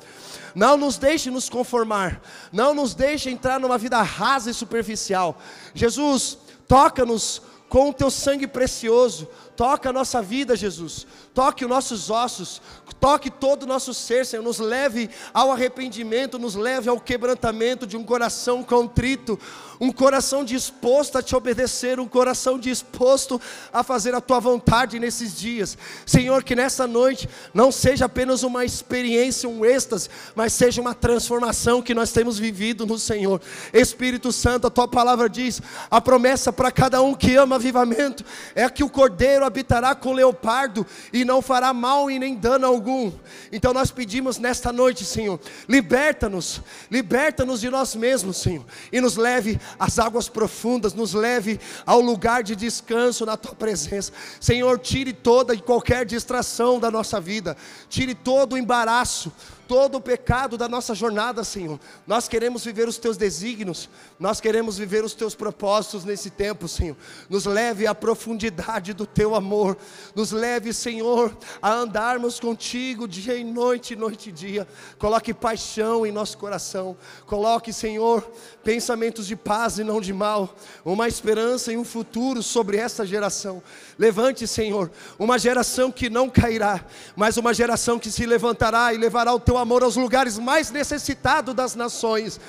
[0.53, 5.37] Não nos deixe nos conformar, não nos deixe entrar numa vida rasa e superficial.
[5.73, 6.37] Jesus,
[6.67, 12.61] toca-nos com o teu sangue precioso, toca a nossa vida, Jesus, toque os nossos ossos,
[12.99, 17.95] toque todo o nosso ser, Senhor, nos leve ao arrependimento, nos leve ao quebrantamento de
[17.95, 19.39] um coração contrito,
[19.79, 23.39] um coração disposto a te obedecer, um coração disposto
[23.71, 25.77] a fazer a tua vontade nesses dias.
[26.05, 31.81] Senhor, que nessa noite não seja apenas uma experiência, um êxtase, mas seja uma transformação
[31.81, 33.41] que nós temos vivido no Senhor.
[33.73, 38.67] Espírito Santo, a tua palavra diz: a promessa para cada um que ama avivamento é
[38.69, 43.11] que o cordeiro habitará com o leopardo e não fará mal e nem dano algum.
[43.51, 49.59] Então nós pedimos nesta noite, Senhor, liberta-nos, liberta-nos de nós mesmos, Senhor, e nos leve
[49.79, 54.11] às águas profundas, nos leve ao lugar de descanso na tua presença.
[54.39, 57.55] Senhor, tire toda e qualquer distração da nossa vida,
[57.89, 59.31] tire todo o embaraço,
[59.67, 61.79] todo o pecado da nossa jornada, Senhor.
[62.05, 63.89] Nós queremos viver os teus desígnios,
[64.19, 66.95] nós queremos viver os teus propósitos nesse tempo, Senhor.
[67.29, 69.77] Nos leve à profundidade do teu amor,
[70.15, 74.67] nos leve, Senhor, a andarmos contigo dia e noite, noite e dia.
[74.97, 78.29] Coloque paixão em nosso coração, coloque, Senhor,
[78.63, 83.61] pensamentos de paz e não de mal, uma esperança e um futuro sobre essa geração.
[83.97, 86.83] Levante, Senhor, uma geração que não cairá,
[87.15, 91.53] mas uma geração que se levantará e levará o teu amor aos lugares mais necessitados
[91.53, 92.39] das nações.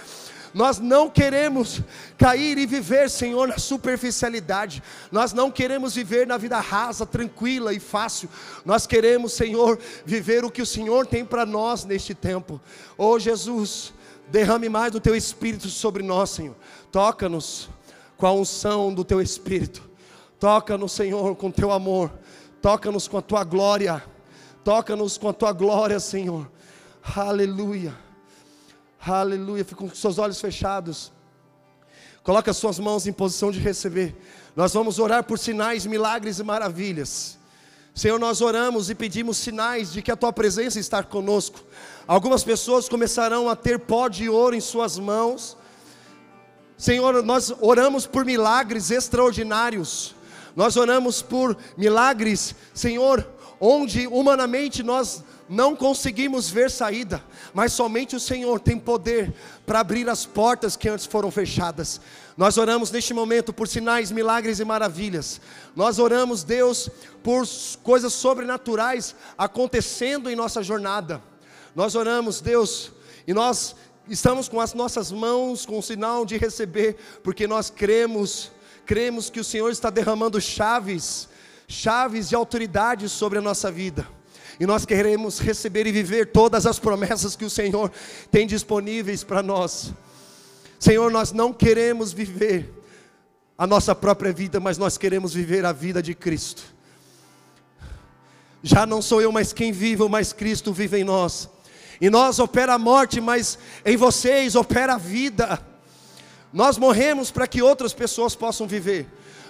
[0.57, 1.83] Nós não queremos
[2.17, 4.83] cair e viver, Senhor, na superficialidade.
[5.13, 8.27] Nós não queremos viver na vida rasa, tranquila e fácil.
[8.65, 12.59] Nós queremos, Senhor, viver o que o Senhor tem para nós neste tempo.
[12.97, 13.93] Oh Jesus,
[14.31, 16.57] derrame mais do teu espírito sobre nós, Senhor.
[16.91, 17.69] Toca-nos
[18.17, 19.83] com a unção do teu espírito.
[20.41, 22.11] Toca-nos, Senhor, com teu amor.
[22.63, 24.03] Toca-nos com a tua glória.
[24.65, 26.51] Toca-nos com a tua glória, Senhor.
[27.15, 28.06] Aleluia.
[29.09, 29.65] Aleluia.
[29.65, 31.13] Fique com seus olhos fechados.
[32.25, 34.17] Coloque as suas mãos em posição de receber.
[34.57, 37.39] Nós vamos orar por sinais, milagres e maravilhas.
[37.95, 41.61] Senhor, nós oramos e pedimos sinais de que a tua presença está conosco.
[42.07, 45.57] Algumas pessoas começarão a ter pó de ouro em suas mãos.
[46.77, 50.17] Senhor, nós oramos por milagres extraordinários.
[50.57, 53.25] Nós oramos por milagres, Senhor,
[53.61, 57.23] onde humanamente nós não conseguimos ver saída,
[57.55, 59.33] mas somente o Senhor tem poder
[59.65, 62.01] para abrir as portas que antes foram fechadas.
[62.37, 65.41] Nós oramos neste momento por sinais, milagres e maravilhas.
[65.75, 66.91] Nós oramos, Deus,
[67.23, 67.47] por
[67.83, 71.23] coisas sobrenaturais acontecendo em nossa jornada.
[71.75, 72.91] Nós oramos, Deus,
[73.27, 73.77] e nós
[74.09, 78.51] estamos com as nossas mãos com o sinal de receber, porque nós cremos,
[78.85, 81.29] cremos que o Senhor está derramando chaves,
[81.69, 84.16] chaves de autoridade sobre a nossa vida.
[84.59, 87.91] E nós queremos receber e viver todas as promessas que o Senhor
[88.31, 89.93] tem disponíveis para nós.
[90.79, 92.73] Senhor, nós não queremos viver
[93.59, 96.63] a nossa própria vida, mas nós queremos viver a vida de Cristo.
[98.63, 101.49] Já não sou eu mais quem vive, mas Cristo vive em nós.
[102.01, 105.61] E nós opera a morte, mas em vocês opera a vida.
[106.53, 109.07] Nós morremos para que outras pessoas possam viver.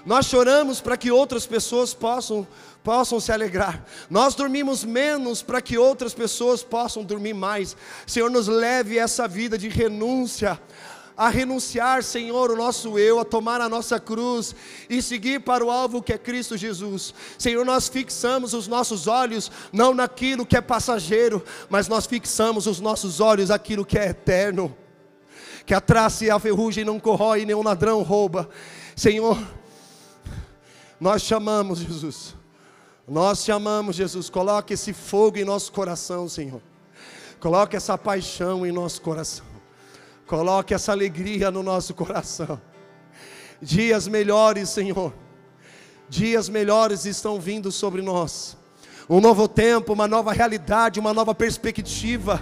[0.07, 2.47] Nós choramos para que outras pessoas possam
[2.83, 3.85] possam se alegrar.
[4.09, 7.77] Nós dormimos menos para que outras pessoas possam dormir mais.
[8.07, 10.61] Senhor, nos leve essa vida de renúncia
[11.17, 14.55] a renunciar, Senhor, o nosso eu, a tomar a nossa cruz
[14.89, 17.15] e seguir para o alvo que é Cristo Jesus.
[17.39, 22.79] Senhor, nós fixamos os nossos olhos não naquilo que é passageiro, mas nós fixamos os
[22.81, 24.77] nossos olhos naquilo que é eterno.
[25.65, 28.49] Que a traça e a ferrugem não corrói, nenhum ladrão rouba.
[28.95, 29.39] Senhor,
[31.01, 32.34] nós chamamos Jesus.
[33.07, 34.28] Nós te amamos, Jesus.
[34.28, 36.61] Coloque esse fogo em nosso coração, Senhor.
[37.38, 39.47] Coloque essa paixão em nosso coração.
[40.26, 42.61] Coloque essa alegria no nosso coração.
[43.62, 45.14] Dias melhores, Senhor.
[46.09, 48.57] Dias melhores estão vindo sobre nós.
[49.09, 52.40] Um novo tempo, uma nova realidade, uma nova perspectiva.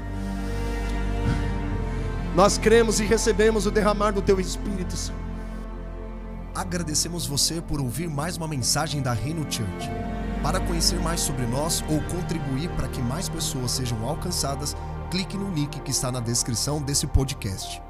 [2.35, 4.97] Nós cremos e recebemos o derramar do Teu Espírito.
[4.97, 5.24] Senhor.
[6.55, 9.91] Agradecemos você por ouvir mais uma mensagem da Reino Church.
[10.41, 14.77] Para conhecer mais sobre nós ou contribuir para que mais pessoas sejam alcançadas,
[15.11, 17.83] clique no link que está na descrição desse podcast.